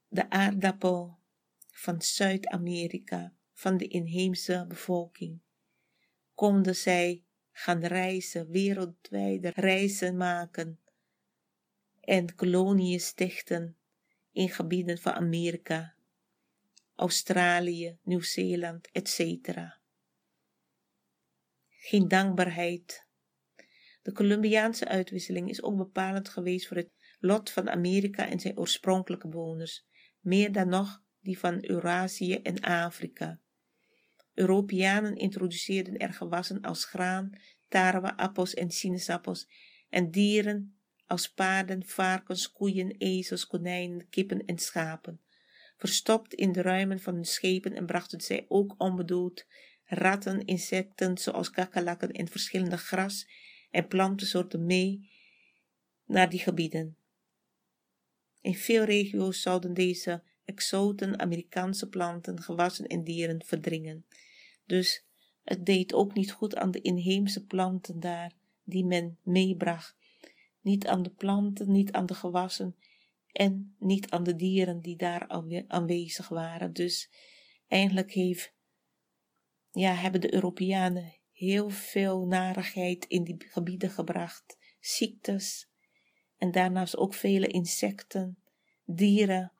de 0.07 0.29
aardappel 0.29 1.19
van 1.81 2.01
Zuid-Amerika, 2.01 3.33
van 3.53 3.77
de 3.77 3.87
inheemse 3.87 4.65
bevolking, 4.67 5.41
konden 6.33 6.75
zij 6.75 7.23
gaan 7.51 7.85
reizen, 7.85 8.49
wereldwijde 8.49 9.51
reizen 9.55 10.17
maken 10.17 10.79
en 11.99 12.35
koloniën 12.35 12.99
stichten 12.99 13.77
in 14.31 14.49
gebieden 14.49 14.97
van 14.97 15.13
Amerika, 15.13 15.95
Australië, 16.95 17.97
Nieuw-Zeeland, 18.03 18.91
etc. 18.91 19.19
Geen 21.69 22.07
dankbaarheid. 22.07 23.07
De 24.01 24.11
Columbiaanse 24.11 24.87
uitwisseling 24.87 25.49
is 25.49 25.61
ook 25.63 25.77
bepalend 25.77 26.29
geweest 26.29 26.67
voor 26.67 26.77
het 26.77 26.91
lot 27.19 27.49
van 27.49 27.69
Amerika 27.69 28.27
en 28.27 28.39
zijn 28.39 28.57
oorspronkelijke 28.57 29.27
bewoners, 29.27 29.85
meer 30.19 30.51
dan 30.51 30.69
nog 30.69 31.01
die 31.21 31.39
van 31.39 31.69
Eurasië 31.69 32.33
en 32.33 32.59
Afrika. 32.59 33.39
Europeanen 34.33 35.15
introduceerden 35.15 35.97
er 35.97 36.13
gewassen 36.13 36.61
als 36.61 36.85
graan, 36.85 37.39
tarwe, 37.67 38.17
appels 38.17 38.53
en 38.53 38.71
sinaasappels 38.71 39.47
en 39.89 40.11
dieren 40.11 40.75
als 41.05 41.33
paarden, 41.33 41.85
varkens, 41.85 42.51
koeien, 42.51 42.95
ezels, 42.97 43.47
konijnen, 43.47 44.09
kippen 44.09 44.45
en 44.45 44.57
schapen. 44.57 45.21
verstopt 45.77 46.33
in 46.33 46.51
de 46.51 46.61
ruimen 46.61 46.99
van 46.99 47.13
hun 47.13 47.25
schepen 47.25 47.73
en 47.73 47.85
brachten 47.85 48.21
zij 48.21 48.45
ook 48.47 48.75
onbedoeld 48.77 49.45
ratten, 49.85 50.45
insecten 50.45 51.17
zoals 51.17 51.49
kakkerlakken 51.49 52.11
en 52.11 52.27
verschillende 52.27 52.77
gras- 52.77 53.27
en 53.71 53.87
plantensoorten 53.87 54.65
mee 54.65 55.09
naar 56.05 56.29
die 56.29 56.39
gebieden. 56.39 56.97
In 58.41 58.55
veel 58.55 58.83
regio's 58.83 59.41
zouden 59.41 59.73
deze 59.73 60.23
exoten 60.45 61.19
Amerikaanse 61.19 61.89
planten, 61.89 62.41
gewassen 62.41 62.87
en 62.87 63.03
dieren 63.03 63.43
verdringen. 63.45 64.05
Dus 64.65 65.05
het 65.43 65.65
deed 65.65 65.93
ook 65.93 66.13
niet 66.13 66.31
goed 66.31 66.55
aan 66.55 66.71
de 66.71 66.81
inheemse 66.81 67.45
planten 67.45 67.99
daar 67.99 68.33
die 68.63 68.85
men 68.85 69.17
meebracht. 69.23 69.95
Niet 70.61 70.87
aan 70.87 71.03
de 71.03 71.09
planten, 71.09 71.71
niet 71.71 71.91
aan 71.91 72.05
de 72.05 72.13
gewassen 72.13 72.75
en 73.31 73.75
niet 73.79 74.09
aan 74.09 74.23
de 74.23 74.35
dieren 74.35 74.81
die 74.81 74.95
daar 74.95 75.27
aanwezig 75.67 76.27
waren. 76.29 76.73
Dus 76.73 77.09
eigenlijk 77.67 78.11
heeft, 78.11 78.53
ja, 79.71 79.93
hebben 79.93 80.21
de 80.21 80.33
Europeanen 80.33 81.13
heel 81.31 81.69
veel 81.69 82.25
narigheid 82.25 83.05
in 83.05 83.23
die 83.23 83.35
gebieden 83.49 83.89
gebracht. 83.89 84.57
Ziektes 84.79 85.69
en 86.37 86.51
daarnaast 86.51 86.97
ook 86.97 87.13
vele 87.13 87.47
insecten, 87.47 88.37
dieren 88.85 89.51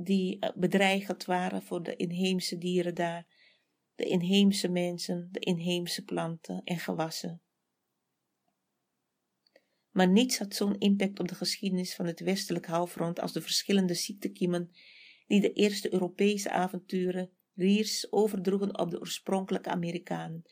die 0.00 0.38
eh, 0.38 0.50
bedreigend 0.54 1.24
waren 1.24 1.62
voor 1.62 1.82
de 1.82 1.96
inheemse 1.96 2.58
dieren 2.58 2.94
daar, 2.94 3.26
de 3.94 4.04
inheemse 4.04 4.68
mensen, 4.68 5.28
de 5.32 5.40
inheemse 5.40 6.04
planten 6.04 6.60
en 6.64 6.78
gewassen. 6.78 7.42
Maar 9.90 10.08
niets 10.08 10.38
had 10.38 10.54
zo'n 10.54 10.78
impact 10.78 11.20
op 11.20 11.28
de 11.28 11.34
geschiedenis 11.34 11.94
van 11.94 12.06
het 12.06 12.20
westelijk 12.20 12.66
halfrond 12.66 13.20
als 13.20 13.32
de 13.32 13.40
verschillende 13.40 13.94
ziektekiemen 13.94 14.70
die 15.26 15.40
de 15.40 15.52
eerste 15.52 15.92
Europese 15.92 16.50
avonturen 16.50 17.30
Riers 17.54 18.12
overdroegen 18.12 18.78
op 18.78 18.90
de 18.90 19.00
oorspronkelijke 19.00 19.70
Amerikanen. 19.70 20.42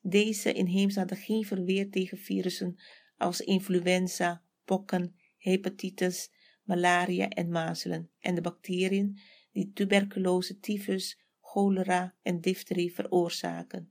Deze 0.00 0.52
inheemse 0.52 0.98
hadden 0.98 1.18
geen 1.18 1.44
verweer 1.44 1.90
tegen 1.90 2.18
virussen 2.18 2.76
als 3.16 3.40
influenza, 3.40 4.42
pokken, 4.64 5.16
hepatitis, 5.36 6.30
malaria 6.66 7.28
en 7.28 7.50
mazelen 7.50 8.10
en 8.20 8.34
de 8.34 8.40
bacteriën 8.40 9.18
die 9.52 9.72
tuberculose, 9.72 10.58
tyfus, 10.58 11.20
cholera 11.40 12.14
en 12.22 12.40
difterie 12.40 12.94
veroorzaken. 12.94 13.90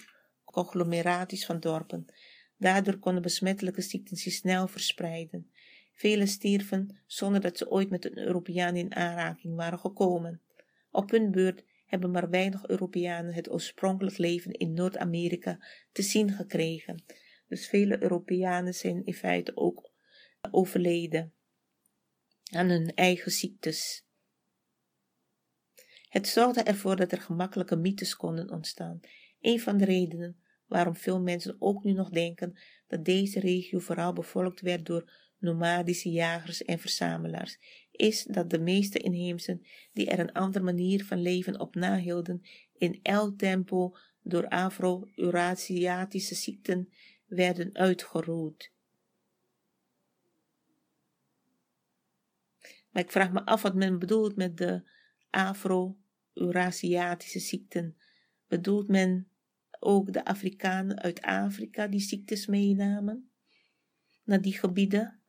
conglomeraties 0.45 1.47
van 1.47 1.61
dorpen. 1.61 2.07
Daardoor 2.59 2.99
konden 2.99 3.22
besmettelijke 3.22 3.81
ziekten 3.81 4.16
zich 4.16 4.33
snel 4.33 4.68
verspreiden. 4.68 5.51
Velen 5.93 6.29
stierven 6.29 7.01
zonder 7.07 7.41
dat 7.41 7.59
ze 7.59 7.70
ooit 7.70 7.91
met 7.91 8.05
een 8.05 8.18
Europeaan 8.18 8.77
in 8.77 8.95
aanraking 8.95 9.57
waren 9.57 9.79
gekomen. 9.79 10.43
Op 10.91 11.11
hun 11.11 11.31
beurt 11.31 11.64
hebben 11.87 12.11
maar 12.11 12.31
weinig 12.31 12.66
Europeanen 12.66 13.35
het 13.35 13.51
oorspronkelijk 13.51 14.18
leven 14.18 14.53
in 14.53 14.72
Noord-Amerika 14.72 15.59
te 15.93 16.03
zien 16.03 16.31
gekregen. 16.31 17.05
Dus 17.49 17.68
vele 17.68 18.03
Europeanen 18.03 18.74
zijn 18.74 19.05
in 19.05 19.14
feite 19.14 19.57
ook 19.57 19.95
overleden 20.53 21.34
aan 22.51 22.68
hun 22.68 22.94
eigen 22.94 23.32
ziektes. 23.32 24.05
Het 26.09 26.28
zorgde 26.28 26.62
ervoor 26.62 26.97
dat 26.97 27.12
er 27.12 27.20
gemakkelijke 27.20 27.76
mythes 27.76 28.16
konden 28.16 28.51
ontstaan. 28.51 29.01
Een 29.40 29.61
van 29.61 29.76
de 29.76 29.84
redenen 29.84 30.40
waarom 30.66 30.97
veel 30.97 31.20
mensen 31.20 31.57
ook 31.59 31.84
nu 31.84 31.92
nog 31.92 32.11
denken 32.11 32.59
dat 32.86 33.05
deze 33.05 33.40
regio 33.40 33.78
vooral 33.78 34.12
bevolkt 34.12 34.61
werd 34.61 34.86
door 34.86 35.12
nomadische 35.38 36.11
jagers 36.11 36.64
en 36.64 36.78
verzamelaars, 36.78 37.59
is 37.90 38.24
dat 38.24 38.51
de 38.51 38.59
meeste 38.59 38.99
inheemsen 38.99 39.66
die 39.92 40.07
er 40.07 40.18
een 40.18 40.32
andere 40.32 40.64
manier 40.64 41.05
van 41.05 41.22
leven 41.22 41.61
op 41.61 41.74
nahielden, 41.74 42.42
in 42.78 42.99
elk 43.03 43.38
tempo 43.38 43.97
door 44.22 44.49
Afro-Eurasiatische 44.49 46.34
ziekten 46.34 46.92
werden 47.26 47.74
uitgeroeid. 47.74 48.74
Maar 52.97 53.05
ik 53.05 53.11
vraag 53.11 53.32
me 53.32 53.44
af 53.44 53.62
wat 53.62 53.74
men 53.74 53.99
bedoelt 53.99 54.36
met 54.36 54.57
de 54.57 54.82
Afro-Eurasiatische 55.30 57.38
ziekten. 57.38 57.97
Bedoelt 58.47 58.88
men 58.88 59.28
ook 59.78 60.12
de 60.12 60.24
Afrikanen 60.24 61.01
uit 61.01 61.22
Afrika 61.22 61.86
die 61.86 62.01
ziektes 62.01 62.47
meenamen 62.47 63.30
naar 64.24 64.40
die 64.40 64.59
gebieden? 64.59 65.20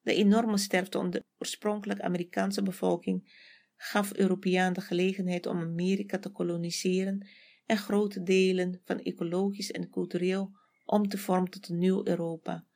De 0.00 0.14
enorme 0.14 0.56
sterfte 0.56 0.98
onder 0.98 1.20
de 1.20 1.26
oorspronkelijk 1.38 2.00
Amerikaanse 2.00 2.62
bevolking 2.62 3.32
gaf 3.76 4.14
Europeanen 4.14 4.74
de 4.74 4.80
gelegenheid 4.80 5.46
om 5.46 5.60
Amerika 5.60 6.18
te 6.18 6.30
koloniseren 6.30 7.28
en 7.66 7.76
grote 7.76 8.22
delen 8.22 8.80
van 8.84 9.00
ecologisch 9.00 9.70
en 9.70 9.90
cultureel 9.90 10.56
om 10.84 11.08
te 11.08 11.18
vormen 11.18 11.50
tot 11.50 11.68
een 11.68 11.78
nieuw 11.78 12.06
Europa. 12.06 12.66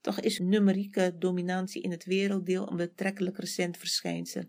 Toch 0.00 0.20
is 0.20 0.38
numerieke 0.38 1.14
dominantie 1.18 1.82
in 1.82 1.90
het 1.90 2.04
werelddeel 2.04 2.70
een 2.70 2.76
betrekkelijk 2.76 3.38
recent 3.38 3.76
verschijnsel. 3.76 4.44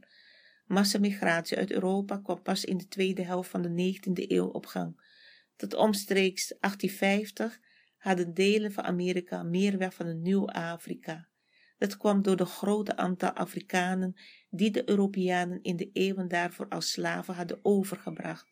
Massamigratie 0.65 1.57
uit 1.57 1.71
Europa 1.71 2.17
kwam 2.17 2.41
pas 2.41 2.65
in 2.65 2.77
de 2.77 2.87
tweede 2.87 3.23
helft 3.23 3.49
van 3.49 3.61
de 3.61 3.93
19e 3.95 4.27
eeuw 4.27 4.47
op 4.47 4.65
gang. 4.65 5.07
Tot 5.55 5.73
omstreeks 5.73 6.47
1850 6.59 7.59
hadden 7.97 8.33
delen 8.33 8.71
van 8.71 8.83
Amerika 8.83 9.43
meer 9.43 9.77
weg 9.77 9.93
van 9.93 10.05
een 10.05 10.21
nieuw 10.21 10.49
Afrika. 10.49 11.27
Dat 11.77 11.97
kwam 11.97 12.21
door 12.21 12.35
de 12.35 12.45
grote 12.45 12.97
aantal 12.97 13.29
Afrikanen 13.29 14.13
die 14.49 14.71
de 14.71 14.89
Europeanen 14.89 15.61
in 15.61 15.75
de 15.75 15.89
eeuwen 15.93 16.27
daarvoor 16.27 16.67
als 16.67 16.91
slaven 16.91 17.33
hadden 17.33 17.59
overgebracht. 17.61 18.47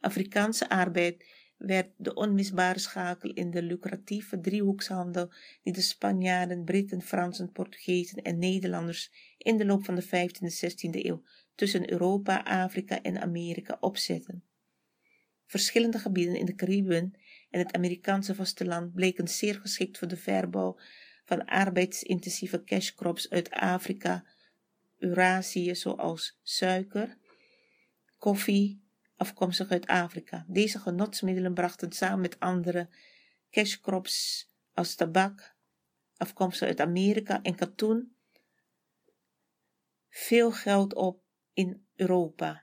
Afrikaanse 0.00 0.68
arbeid 0.68 1.24
werd 1.58 1.90
de 1.96 2.14
onmisbare 2.14 2.78
schakel 2.78 3.32
in 3.32 3.50
de 3.50 3.62
lucratieve 3.62 4.40
driehoekshandel 4.40 5.32
die 5.62 5.72
de 5.72 5.80
Spanjaarden, 5.80 6.64
Britten, 6.64 7.02
Fransen, 7.02 7.52
Portugezen 7.52 8.22
en 8.22 8.38
Nederlanders 8.38 9.10
in 9.38 9.56
de 9.56 9.64
loop 9.64 9.84
van 9.84 9.94
de 9.94 10.04
15e 10.04 10.40
en 10.40 10.52
16e 10.52 11.06
eeuw 11.06 11.22
tussen 11.54 11.90
Europa, 11.90 12.42
Afrika 12.44 13.02
en 13.02 13.20
Amerika 13.20 13.76
opzetten. 13.80 14.44
Verschillende 15.46 15.98
gebieden 15.98 16.36
in 16.36 16.46
de 16.46 16.54
Cariben 16.54 17.12
en 17.50 17.58
het 17.58 17.72
Amerikaanse 17.72 18.34
vasteland 18.34 18.92
bleken 18.94 19.28
zeer 19.28 19.54
geschikt 19.54 19.98
voor 19.98 20.08
de 20.08 20.16
verbouw 20.16 20.78
van 21.24 21.44
arbeidsintensieve 21.44 22.64
cashcrops 22.64 23.30
uit 23.30 23.50
Afrika, 23.50 24.24
Eurasië 24.98 25.74
zoals 25.74 26.38
suiker, 26.42 27.18
koffie, 28.18 28.87
afkomstig 29.18 29.70
uit 29.70 29.86
Afrika. 29.86 30.44
Deze 30.48 30.78
genotsmiddelen 30.78 31.54
brachten 31.54 31.92
samen 31.92 32.20
met 32.20 32.40
andere 32.40 32.88
cashcrops 33.50 34.48
als 34.72 34.94
tabak, 34.94 35.54
afkomstig 36.16 36.68
uit 36.68 36.80
Amerika 36.80 37.42
en 37.42 37.54
katoen, 37.54 38.16
veel 40.08 40.52
geld 40.52 40.94
op 40.94 41.22
in 41.52 41.86
Europa. 41.94 42.62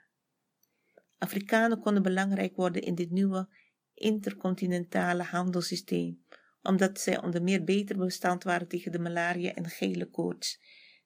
Afrikanen 1.18 1.80
konden 1.80 2.04
belangrijk 2.04 2.56
worden 2.56 2.82
in 2.82 2.96
dit 2.96 3.12
nieuwe 3.12 3.48
intercontinentale 3.94 5.24
handelssysteem, 5.24 6.26
omdat 6.62 7.00
zij 7.00 7.24
onder 7.24 7.44
meer 7.44 7.64
beter 7.64 7.98
bestand 7.98 8.44
waren 8.44 8.68
tegen 8.68 8.92
de 8.92 9.00
malaria 9.00 9.54
en 9.54 9.70
gele 9.70 10.06
koorts, 10.10 10.60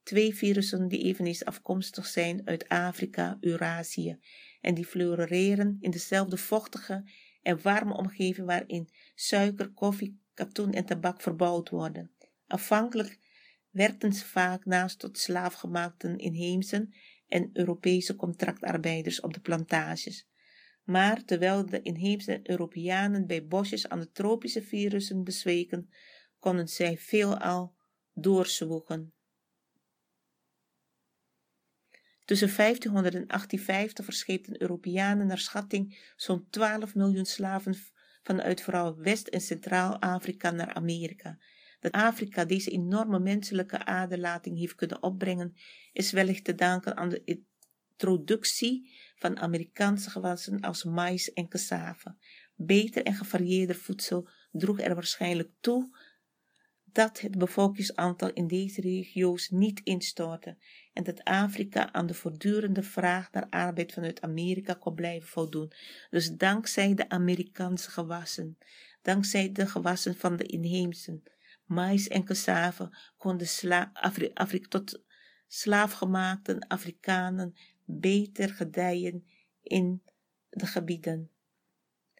twee 0.03 0.35
virussen 0.35 0.87
die 0.87 1.03
eveneens 1.03 1.45
afkomstig 1.45 2.05
zijn 2.05 2.47
uit 2.47 2.67
Afrika, 2.67 3.37
Eurasië 3.39 4.19
en 4.61 4.73
die 4.73 4.85
floreren 4.85 5.77
in 5.79 5.91
dezelfde 5.91 6.37
vochtige 6.37 7.03
en 7.41 7.61
warme 7.61 7.93
omgeving 7.93 8.47
waarin 8.47 8.89
suiker, 9.15 9.69
koffie, 9.69 10.21
katoen 10.33 10.71
en 10.71 10.85
tabak 10.85 11.21
verbouwd 11.21 11.69
worden. 11.69 12.11
Afhankelijk 12.47 13.19
werkten 13.69 14.13
ze 14.13 14.25
vaak 14.25 14.65
naast 14.65 14.99
tot 14.99 15.17
slaafgemaakten 15.17 16.17
inheemsen 16.17 16.93
en 17.27 17.49
Europese 17.53 18.15
contractarbeiders 18.15 19.21
op 19.21 19.33
de 19.33 19.39
plantages. 19.39 20.27
Maar 20.83 21.25
terwijl 21.25 21.65
de 21.65 21.81
inheemse 21.81 22.39
Europeanen 22.43 23.27
bij 23.27 23.45
bosjes 23.47 23.89
aan 23.89 23.99
de 23.99 24.11
tropische 24.11 24.61
virussen 24.61 25.23
bezweken, 25.23 25.89
konden 26.39 26.67
zij 26.67 26.97
veelal 26.97 27.75
doorzwoegen. 28.13 29.13
Tussen 32.29 32.55
1500 32.55 33.15
en 33.15 33.27
1850 33.27 34.05
verscheepten 34.05 34.61
Europeanen 34.61 35.27
naar 35.27 35.37
schatting 35.37 36.11
zo'n 36.15 36.47
12 36.49 36.95
miljoen 36.95 37.25
slaven 37.25 37.75
vanuit 38.23 38.61
vooral 38.61 38.97
West- 38.97 39.27
en 39.27 39.41
Centraal-Afrika 39.41 40.51
naar 40.51 40.73
Amerika. 40.73 41.37
Dat 41.79 41.91
Afrika 41.91 42.45
deze 42.45 42.71
enorme 42.71 43.19
menselijke 43.19 43.85
aderlating 43.85 44.57
heeft 44.57 44.75
kunnen 44.75 45.03
opbrengen, 45.03 45.53
is 45.93 46.11
wellicht 46.11 46.43
te 46.43 46.55
danken 46.55 46.97
aan 46.97 47.09
de 47.09 47.43
introductie 47.93 48.91
van 49.15 49.39
Amerikaanse 49.39 50.09
gewassen 50.09 50.59
als 50.59 50.83
mais 50.83 51.33
en 51.33 51.47
cassave. 51.47 52.15
Beter 52.55 53.03
en 53.03 53.13
gevarieerder 53.13 53.75
voedsel 53.75 54.29
droeg 54.51 54.79
er 54.79 54.93
waarschijnlijk 54.93 55.49
toe 55.59 55.97
dat 56.91 57.19
het 57.19 57.37
bevolkingsaantal 57.37 58.33
in 58.33 58.47
deze 58.47 58.81
regio's 58.81 59.49
niet 59.49 59.81
instortte 59.83 60.57
en 60.93 61.03
dat 61.03 61.23
Afrika 61.23 61.93
aan 61.93 62.07
de 62.07 62.13
voortdurende 62.13 62.83
vraag 62.83 63.31
naar 63.31 63.47
arbeid 63.49 63.93
vanuit 63.93 64.21
Amerika 64.21 64.73
kon 64.73 64.95
blijven 64.95 65.29
voldoen. 65.29 65.71
Dus 66.09 66.31
dankzij 66.31 66.93
de 66.93 67.09
Amerikaanse 67.09 67.91
gewassen, 67.91 68.57
dankzij 69.01 69.51
de 69.51 69.67
gewassen 69.67 70.15
van 70.15 70.35
de 70.35 70.43
inheemsen, 70.43 71.23
mais 71.65 72.07
en 72.07 72.23
cassave 72.23 72.97
konden 73.17 73.47
sla 73.47 73.91
tot 74.69 75.01
slaafgemaakte 75.47 76.65
Afrikanen 76.67 77.55
beter 77.85 78.49
gedijen 78.49 79.27
in 79.61 80.03
de 80.49 80.65
gebieden. 80.65 81.29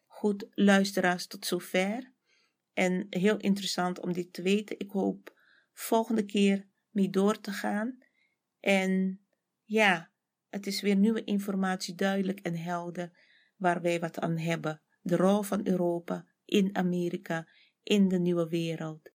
Goed, 0.07 0.45
luisteraars, 0.53 1.27
tot 1.27 1.45
zover. 1.45 2.11
En 2.73 3.07
heel 3.09 3.37
interessant 3.37 3.99
om 3.99 4.13
dit 4.13 4.33
te 4.33 4.41
weten. 4.41 4.79
Ik 4.79 4.91
hoop 4.91 5.37
volgende 5.73 6.25
keer 6.25 6.67
mee 6.89 7.09
door 7.09 7.39
te 7.39 7.51
gaan. 7.51 7.97
En 8.59 9.21
ja, 9.63 10.11
het 10.49 10.67
is 10.67 10.81
weer 10.81 10.95
nieuwe 10.95 11.23
informatie 11.23 11.95
duidelijk 11.95 12.39
en 12.39 12.55
helder 12.55 13.11
waar 13.55 13.81
wij 13.81 13.99
wat 13.99 14.19
aan 14.19 14.37
hebben. 14.37 14.81
De 15.01 15.15
rol 15.15 15.41
van 15.41 15.67
Europa 15.67 16.25
in 16.45 16.75
Amerika, 16.75 17.47
in 17.83 18.07
de 18.07 18.19
nieuwe 18.19 18.47
wereld. 18.47 19.09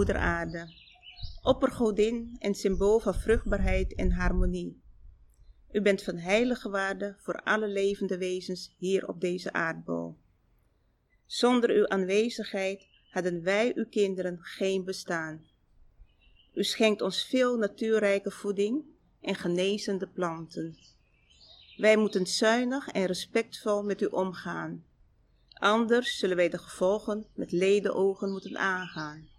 Moeder 0.00 0.18
Aarde. 0.18 0.68
Oppergodin 1.42 2.36
en 2.38 2.54
symbool 2.54 3.00
van 3.00 3.14
vruchtbaarheid 3.14 3.94
en 3.94 4.12
harmonie. 4.12 4.82
U 5.72 5.82
bent 5.82 6.02
van 6.02 6.16
heilige 6.16 6.70
waarde 6.70 7.14
voor 7.18 7.42
alle 7.42 7.68
levende 7.68 8.18
wezens 8.18 8.74
hier 8.78 9.08
op 9.08 9.20
deze 9.20 9.52
aardbol. 9.52 10.16
Zonder 11.26 11.70
uw 11.70 11.88
aanwezigheid 11.88 12.86
hadden 13.10 13.42
wij, 13.42 13.72
uw 13.74 13.88
kinderen, 13.88 14.38
geen 14.40 14.84
bestaan. 14.84 15.46
U 16.54 16.64
schenkt 16.64 17.02
ons 17.02 17.24
veel 17.24 17.56
natuurrijke 17.56 18.30
voeding 18.30 18.84
en 19.20 19.34
genezende 19.34 20.06
planten. 20.06 20.78
Wij 21.76 21.96
moeten 21.96 22.26
zuinig 22.26 22.88
en 22.88 23.06
respectvol 23.06 23.82
met 23.82 24.00
u 24.00 24.06
omgaan. 24.06 24.84
Anders 25.52 26.18
zullen 26.18 26.36
wij 26.36 26.48
de 26.48 26.58
gevolgen 26.58 27.26
met 27.34 27.52
ledenogen 27.52 28.30
moeten 28.30 28.58
aangaan. 28.58 29.38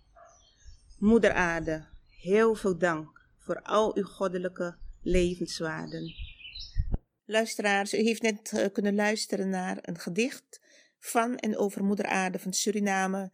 Moeder 1.02 1.34
Aarde, 1.34 1.86
heel 2.22 2.56
veel 2.56 2.78
dank 2.78 3.28
voor 3.38 3.62
al 3.62 3.95
uw 3.95 4.04
goddelijke 4.04 4.78
levenswaarden. 5.02 6.14
Luisteraars, 7.26 7.93
u 7.93 7.97
heeft 7.97 8.22
net 8.22 8.52
uh, 8.56 8.66
kunnen 8.72 8.95
luisteren 8.95 9.49
naar 9.49 9.78
een 9.82 9.99
gedicht 9.99 10.62
van 10.99 11.38
en 11.38 11.58
over 11.58 11.84
Moeder 11.84 12.06
Aarde 12.06 12.39
van 12.39 12.54
Suriname. 12.54 13.32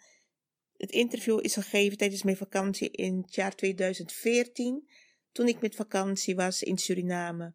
Het 0.77 0.91
interview 0.91 1.39
is 1.41 1.53
gegeven 1.53 1.97
tijdens 1.97 2.23
mijn 2.23 2.37
vakantie 2.37 2.91
in 2.91 3.21
het 3.21 3.35
jaar 3.35 3.55
2014, 3.55 4.89
toen 5.31 5.47
ik 5.47 5.61
met 5.61 5.75
vakantie 5.75 6.35
was 6.35 6.63
in 6.63 6.77
Suriname. 6.77 7.53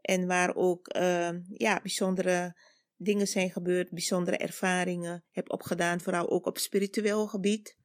En 0.00 0.26
waar 0.26 0.54
ook 0.54 0.96
uh, 0.96 1.30
ja, 1.48 1.80
bijzondere 1.82 2.56
dingen 2.96 3.28
zijn 3.28 3.50
gebeurd, 3.50 3.90
bijzondere 3.90 4.36
ervaringen 4.36 5.24
heb 5.30 5.50
opgedaan, 5.50 6.00
vooral 6.00 6.30
ook 6.30 6.46
op 6.46 6.58
spiritueel 6.58 7.26
gebied. 7.26 7.82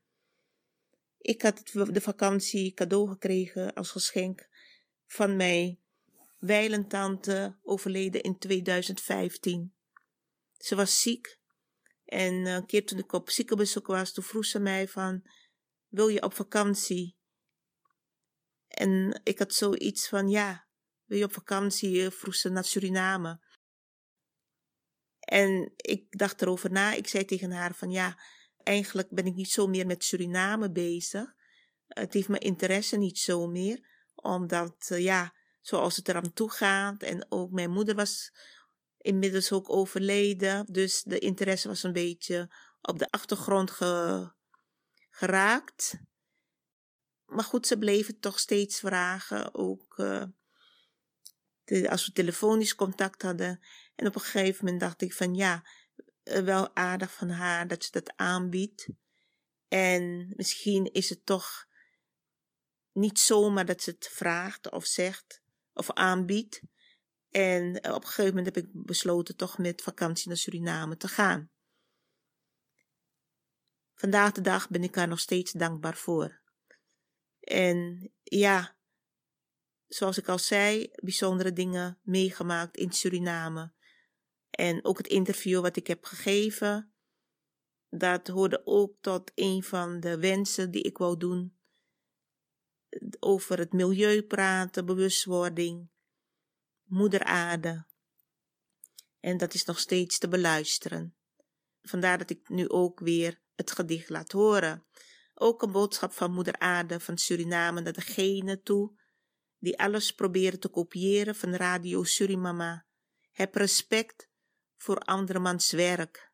Ik 1.19 1.41
had 1.41 1.67
de 1.73 2.01
vakantie 2.01 2.73
cadeau 2.73 3.09
gekregen 3.09 3.73
als 3.73 3.91
geschenk 3.91 4.49
van 5.05 5.35
mijn 5.35 5.79
wijlentante, 6.37 7.57
overleden 7.61 8.21
in 8.21 8.37
2015. 8.37 9.73
Ze 10.57 10.75
was 10.75 11.01
ziek 11.01 11.39
en 12.05 12.33
een 12.33 12.65
keer 12.65 12.85
toen 12.85 12.99
ik 12.99 13.11
op 13.11 13.29
ziekenbezoek 13.29 13.87
was, 13.87 14.13
toen 14.13 14.23
vroeg 14.23 14.45
ze 14.45 14.59
mij 14.59 14.87
van, 14.87 15.29
wil 15.87 16.07
je 16.07 16.23
op 16.23 16.33
vakantie? 16.33 17.17
En 18.67 19.21
ik 19.23 19.39
had 19.39 19.53
zoiets 19.53 20.07
van, 20.07 20.29
ja, 20.29 20.67
wil 21.05 21.17
je 21.17 21.23
op 21.23 21.33
vakantie? 21.33 22.09
Vroeg 22.09 22.35
ze 22.35 22.49
naar 22.49 22.63
Suriname. 22.63 23.39
En 25.19 25.73
ik 25.75 26.17
dacht 26.17 26.41
erover 26.41 26.71
na. 26.71 26.93
Ik 26.93 27.07
zei 27.07 27.25
tegen 27.25 27.51
haar 27.51 27.75
van 27.75 27.91
ja, 27.91 28.19
eigenlijk 28.63 29.09
ben 29.09 29.25
ik 29.25 29.35
niet 29.35 29.49
zo 29.49 29.67
meer 29.67 29.85
met 29.85 30.03
Suriname 30.03 30.71
bezig. 30.71 31.33
Het 31.87 32.13
heeft 32.13 32.27
mijn 32.27 32.41
interesse 32.41 32.97
niet 32.97 33.17
zo 33.17 33.47
meer. 33.47 33.87
Omdat, 34.15 34.89
uh, 34.91 34.99
ja, 34.99 35.33
zoals 35.61 35.95
het 35.95 36.09
eraan 36.09 36.33
toe 36.33 36.51
gaat. 36.51 37.03
En 37.03 37.25
ook 37.29 37.51
mijn 37.51 37.71
moeder 37.71 37.95
was 37.95 38.31
inmiddels 38.97 39.51
ook 39.51 39.69
overleden. 39.69 40.65
Dus 40.71 41.03
de 41.03 41.19
interesse 41.19 41.67
was 41.67 41.83
een 41.83 41.93
beetje 41.93 42.53
op 42.81 42.99
de 42.99 43.09
achtergrond 43.09 43.71
ge, 43.71 44.31
geraakt. 45.09 45.99
Maar 47.25 47.43
goed, 47.43 47.67
ze 47.67 47.77
bleven 47.77 48.19
toch 48.19 48.39
steeds 48.39 48.79
vragen. 48.79 49.55
Ook 49.55 49.95
de, 51.69 51.89
als 51.89 52.05
we 52.05 52.11
telefonisch 52.11 52.75
contact 52.75 53.21
hadden. 53.21 53.59
En 53.95 54.07
op 54.07 54.15
een 54.15 54.21
gegeven 54.21 54.65
moment 54.65 54.81
dacht 54.81 55.01
ik 55.01 55.13
van 55.13 55.35
ja, 55.35 55.53
eh, 55.55 55.61
wel 56.43 56.75
aardig 56.75 57.13
van 57.13 57.29
haar 57.29 57.67
dat 57.67 57.83
ze 57.83 57.91
dat 57.91 58.13
aanbiedt. 58.15 58.89
En 59.67 60.33
misschien 60.35 60.85
is 60.91 61.09
het 61.09 61.25
toch 61.25 61.67
niet 62.91 63.19
zomaar 63.19 63.65
dat 63.65 63.81
ze 63.81 63.89
het 63.89 64.07
vraagt 64.11 64.71
of 64.71 64.85
zegt 64.85 65.41
of 65.73 65.91
aanbiedt. 65.91 66.61
En 67.29 67.81
eh, 67.81 67.93
op 67.93 68.01
een 68.01 68.07
gegeven 68.07 68.35
moment 68.35 68.55
heb 68.55 68.65
ik 68.65 68.69
besloten 68.73 69.35
toch 69.35 69.57
met 69.57 69.81
vakantie 69.81 70.27
naar 70.27 70.37
Suriname 70.37 70.97
te 70.97 71.07
gaan. 71.07 71.51
Vandaag 73.93 74.31
de 74.31 74.41
dag 74.41 74.69
ben 74.69 74.83
ik 74.83 74.95
haar 74.95 75.07
nog 75.07 75.19
steeds 75.19 75.51
dankbaar 75.51 75.97
voor. 75.97 76.41
En 77.39 78.11
ja, 78.23 78.77
zoals 79.87 80.17
ik 80.17 80.27
al 80.27 80.39
zei, 80.39 80.89
bijzondere 80.95 81.53
dingen 81.53 81.99
meegemaakt 82.01 82.77
in 82.77 82.91
Suriname. 82.91 83.73
En 84.59 84.85
ook 84.85 84.97
het 84.97 85.07
interview 85.07 85.61
wat 85.61 85.75
ik 85.75 85.87
heb 85.87 86.05
gegeven, 86.05 86.93
dat 87.89 88.27
hoorde 88.27 88.61
ook 88.65 88.95
tot 89.01 89.31
een 89.35 89.63
van 89.63 89.99
de 89.99 90.17
wensen 90.17 90.71
die 90.71 90.81
ik 90.81 90.97
wou 90.97 91.17
doen. 91.17 91.57
Over 93.19 93.57
het 93.57 93.73
milieu 93.73 94.23
praten, 94.23 94.85
bewustwording, 94.85 95.89
moeder 96.83 97.23
aarde. 97.23 97.85
En 99.19 99.37
dat 99.37 99.53
is 99.53 99.65
nog 99.65 99.79
steeds 99.79 100.17
te 100.17 100.27
beluisteren. 100.27 101.15
Vandaar 101.81 102.17
dat 102.17 102.29
ik 102.29 102.49
nu 102.49 102.69
ook 102.69 102.99
weer 102.99 103.41
het 103.55 103.71
gedicht 103.71 104.09
laat 104.09 104.31
horen. 104.31 104.85
Ook 105.33 105.61
een 105.61 105.71
boodschap 105.71 106.11
van 106.11 106.33
moeder 106.33 106.59
aarde 106.59 106.99
van 106.99 107.17
Suriname 107.17 107.81
naar 107.81 107.93
degene 107.93 108.61
toe 108.61 108.99
die 109.57 109.79
alles 109.79 110.13
proberen 110.13 110.59
te 110.59 110.67
kopiëren 110.67 111.35
van 111.35 111.55
Radio 111.55 112.03
Surimama. 112.03 112.85
Heb 113.31 113.55
respect 113.55 114.28
voor 114.81 114.97
andermans 114.99 115.71
werk. 115.71 116.31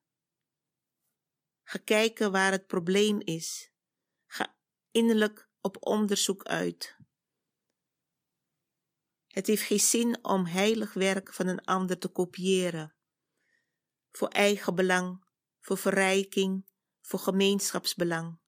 Ga 1.63 1.79
kijken 1.83 2.31
waar 2.31 2.51
het 2.51 2.67
probleem 2.67 3.19
is. 3.19 3.71
Ga 4.25 4.57
innerlijk 4.91 5.49
op 5.61 5.77
onderzoek 5.79 6.43
uit. 6.43 6.97
Het 9.27 9.47
heeft 9.47 9.63
geen 9.63 9.79
zin 9.79 10.23
om 10.23 10.45
heilig 10.45 10.93
werk 10.93 11.33
van 11.33 11.47
een 11.47 11.63
ander 11.63 11.97
te 11.97 12.07
kopiëren. 12.07 12.95
Voor 14.11 14.27
eigen 14.27 14.75
belang, 14.75 15.25
voor 15.59 15.77
verrijking, 15.77 16.69
voor 17.01 17.19
gemeenschapsbelang. 17.19 18.39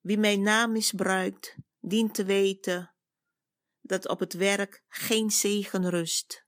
Wie 0.00 0.18
mijn 0.18 0.42
naam 0.42 0.72
misbruikt, 0.72 1.56
dient 1.80 2.14
te 2.14 2.24
weten 2.24 2.94
dat 3.80 4.08
op 4.08 4.18
het 4.18 4.32
werk 4.32 4.84
geen 4.88 5.30
zegen 5.30 5.90
rust. 5.90 6.43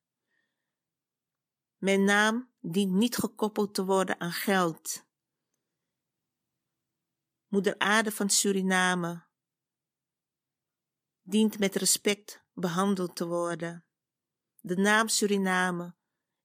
Mijn 1.77 2.05
naam 2.05 2.53
dient 2.61 2.93
niet 2.93 3.17
gekoppeld 3.17 3.75
te 3.75 3.85
worden 3.85 4.21
aan 4.21 4.33
geld. 4.33 5.05
Moeder 7.47 7.79
Aarde 7.79 8.13
van 8.13 8.31
Suriname 8.31 9.25
dient 11.23 11.59
met 11.59 11.75
respect 11.75 12.45
behandeld 12.53 13.17
te 13.17 13.27
worden. 13.27 13.85
De 14.61 14.77
naam 14.77 15.09
Suriname 15.09 15.95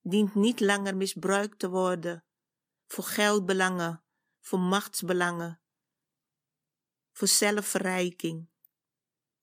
dient 0.02 0.36
niet 0.36 0.60
langer 0.60 0.98
misbruikt 0.98 1.60
te 1.60 1.70
worden 1.70 2.26
voor 2.88 3.04
geldbelangen, 3.04 4.04
voor 4.40 4.60
machtsbelangen, 4.60 5.62
voor 7.12 7.28
zelfverrijking. 7.28 8.50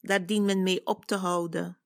Daar 0.00 0.26
dient 0.26 0.44
men 0.44 0.62
mee 0.62 0.86
op 0.86 1.04
te 1.04 1.16
houden 1.16 1.80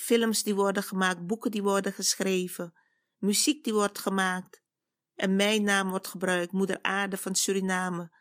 films 0.00 0.42
die 0.42 0.54
worden 0.54 0.82
gemaakt, 0.82 1.26
boeken 1.26 1.50
die 1.50 1.62
worden 1.62 1.92
geschreven, 1.92 2.74
muziek 3.16 3.64
die 3.64 3.72
wordt 3.72 3.98
gemaakt. 3.98 4.62
En 5.14 5.36
mijn 5.36 5.62
naam 5.62 5.88
wordt 5.88 6.06
gebruikt, 6.06 6.52
Moeder 6.52 6.82
Aarde 6.82 7.16
van 7.16 7.34
Suriname. 7.34 8.12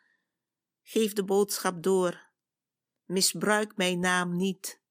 Geef 0.82 1.14
de 1.14 1.24
boodschap 1.24 1.84
door. 1.84 2.28
Misbruik 3.06 3.78
mijn 3.78 4.00
naam 4.00 4.36
niet. 4.36 4.82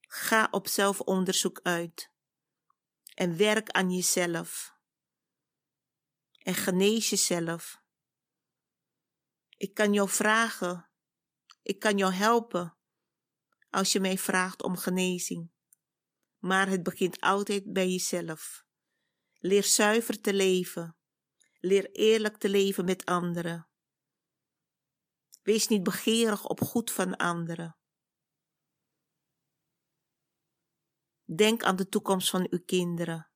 Ga 0.00 0.48
op 0.50 0.68
zelfonderzoek 0.68 1.60
uit 1.62 2.12
en 3.14 3.36
werk 3.36 3.70
aan 3.70 3.90
jezelf. 3.90 4.74
En 6.38 6.54
genees 6.54 7.10
jezelf. 7.10 7.82
Ik 9.56 9.74
kan 9.74 9.92
jou 9.92 10.08
vragen, 10.08 10.88
ik 11.62 11.78
kan 11.78 11.96
jou 11.98 12.12
helpen 12.12 12.76
als 13.74 13.92
je 13.92 14.00
mij 14.00 14.18
vraagt 14.18 14.62
om 14.62 14.76
genezing. 14.76 15.50
Maar 16.38 16.68
het 16.68 16.82
begint 16.82 17.20
altijd 17.20 17.72
bij 17.72 17.88
jezelf. 17.88 18.64
Leer 19.38 19.64
zuiver 19.64 20.20
te 20.20 20.34
leven. 20.34 20.96
Leer 21.60 21.90
eerlijk 21.90 22.36
te 22.36 22.48
leven 22.48 22.84
met 22.84 23.04
anderen. 23.04 23.68
Wees 25.42 25.68
niet 25.68 25.82
begeerig 25.82 26.46
op 26.46 26.60
goed 26.60 26.90
van 26.90 27.16
anderen. 27.16 27.76
Denk 31.24 31.62
aan 31.62 31.76
de 31.76 31.88
toekomst 31.88 32.30
van 32.30 32.46
uw 32.50 32.64
kinderen. 32.64 33.30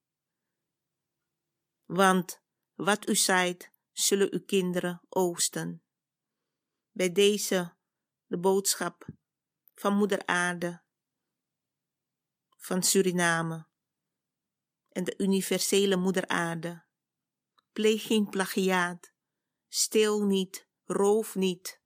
Want 1.84 2.42
wat 2.74 3.08
u 3.08 3.16
zaait, 3.16 3.70
zullen 3.92 4.32
uw 4.32 4.44
kinderen 4.44 5.00
oosten. 5.08 5.82
Bij 6.90 7.12
deze 7.12 7.76
de 8.26 8.38
boodschap 8.38 9.06
van 9.78 9.94
Moeder 9.94 10.26
Aarde, 10.26 10.82
van 12.56 12.82
Suriname 12.82 13.66
en 14.88 15.04
de 15.04 15.14
universele 15.18 15.96
Moeder 15.96 16.28
Aarde. 16.28 16.84
Pleeg 17.72 18.02
geen 18.02 18.28
plagiaat. 18.28 19.12
Stil 19.68 20.26
niet, 20.26 20.68
roof 20.84 21.34
niet. 21.34 21.82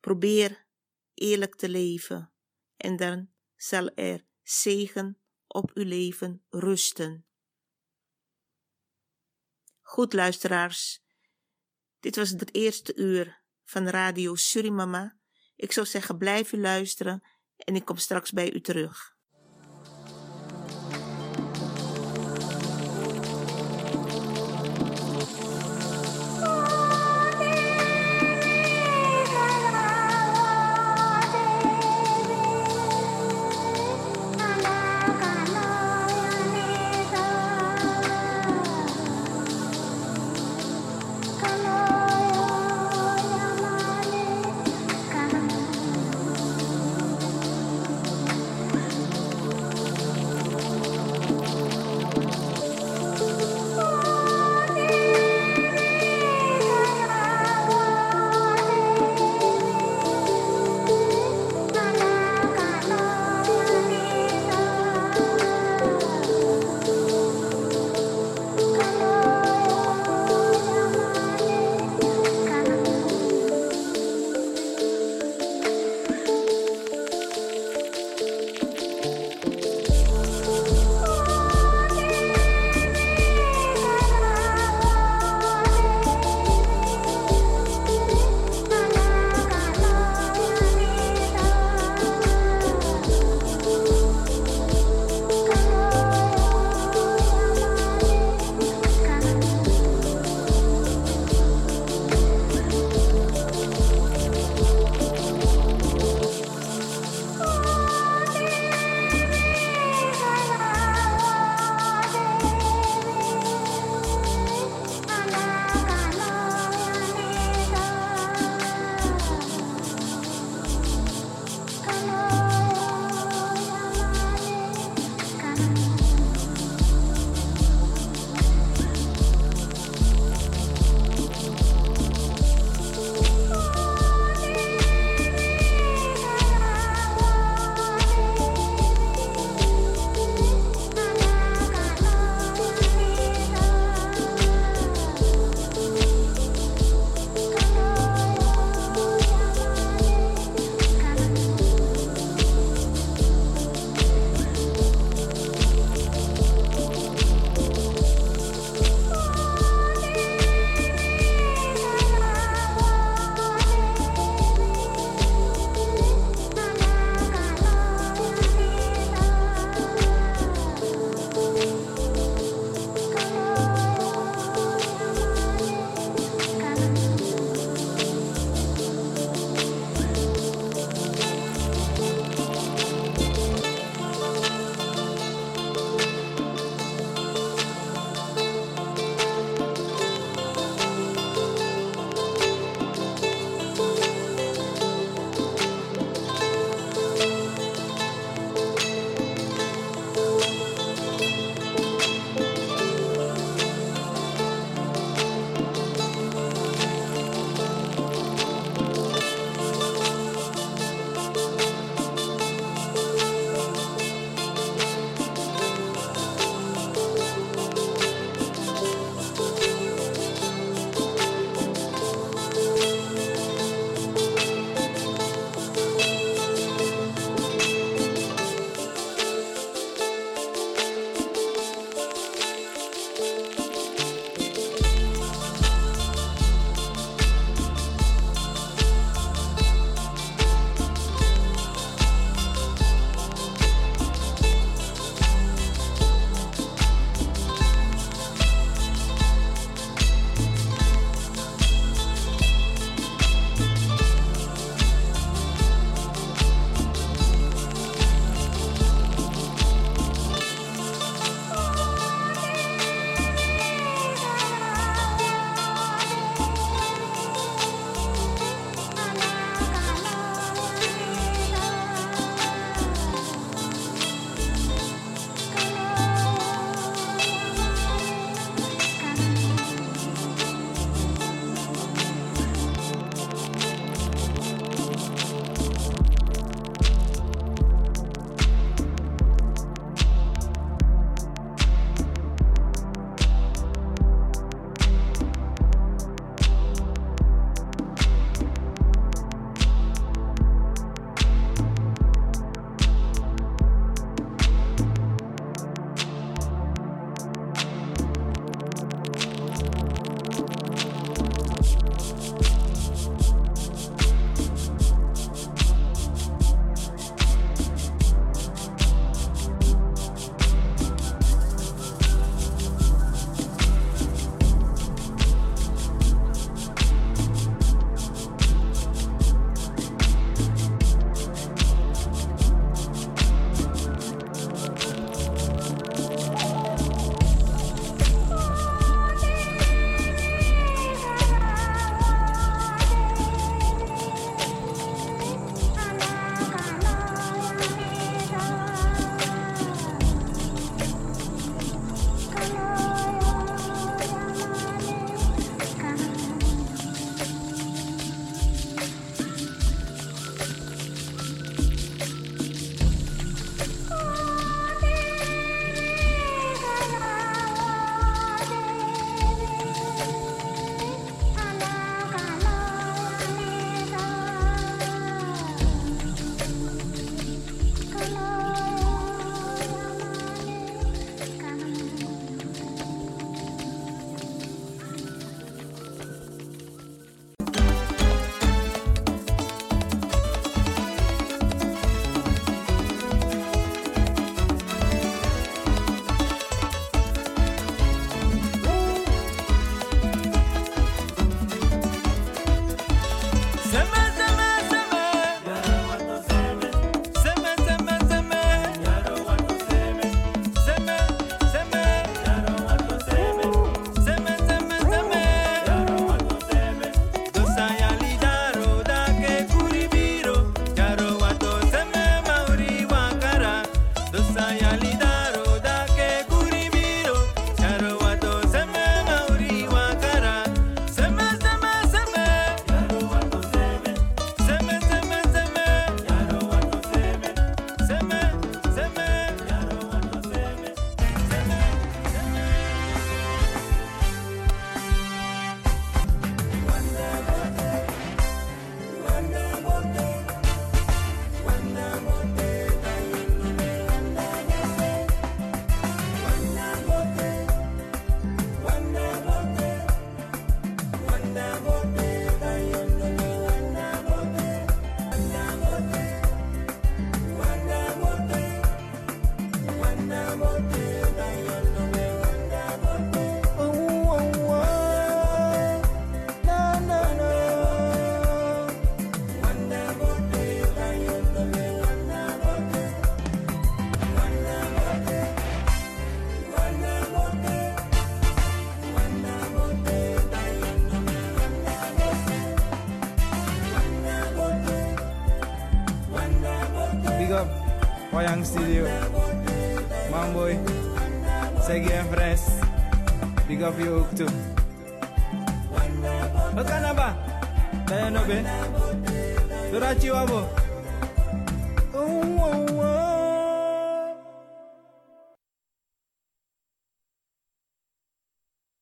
Probeer 0.00 0.66
eerlijk 1.14 1.54
te 1.54 1.68
leven 1.68 2.32
en 2.76 2.96
dan 2.96 3.30
zal 3.56 3.88
er 3.94 4.26
zegen 4.42 5.20
op 5.46 5.70
uw 5.74 5.84
leven 5.84 6.44
rusten. 6.48 7.26
Goed 9.80 10.12
luisteraars, 10.12 11.04
dit 12.00 12.16
was 12.16 12.30
het 12.30 12.54
eerste 12.54 12.94
uur 12.94 13.46
van 13.70 13.88
Radio 13.88 14.34
Surimama. 14.34 15.16
Ik 15.56 15.72
zou 15.72 15.86
zeggen 15.86 16.18
blijf 16.18 16.52
u 16.52 16.60
luisteren 16.60 17.22
en 17.56 17.74
ik 17.74 17.84
kom 17.84 17.96
straks 17.96 18.32
bij 18.32 18.52
u 18.52 18.60
terug. 18.60 19.16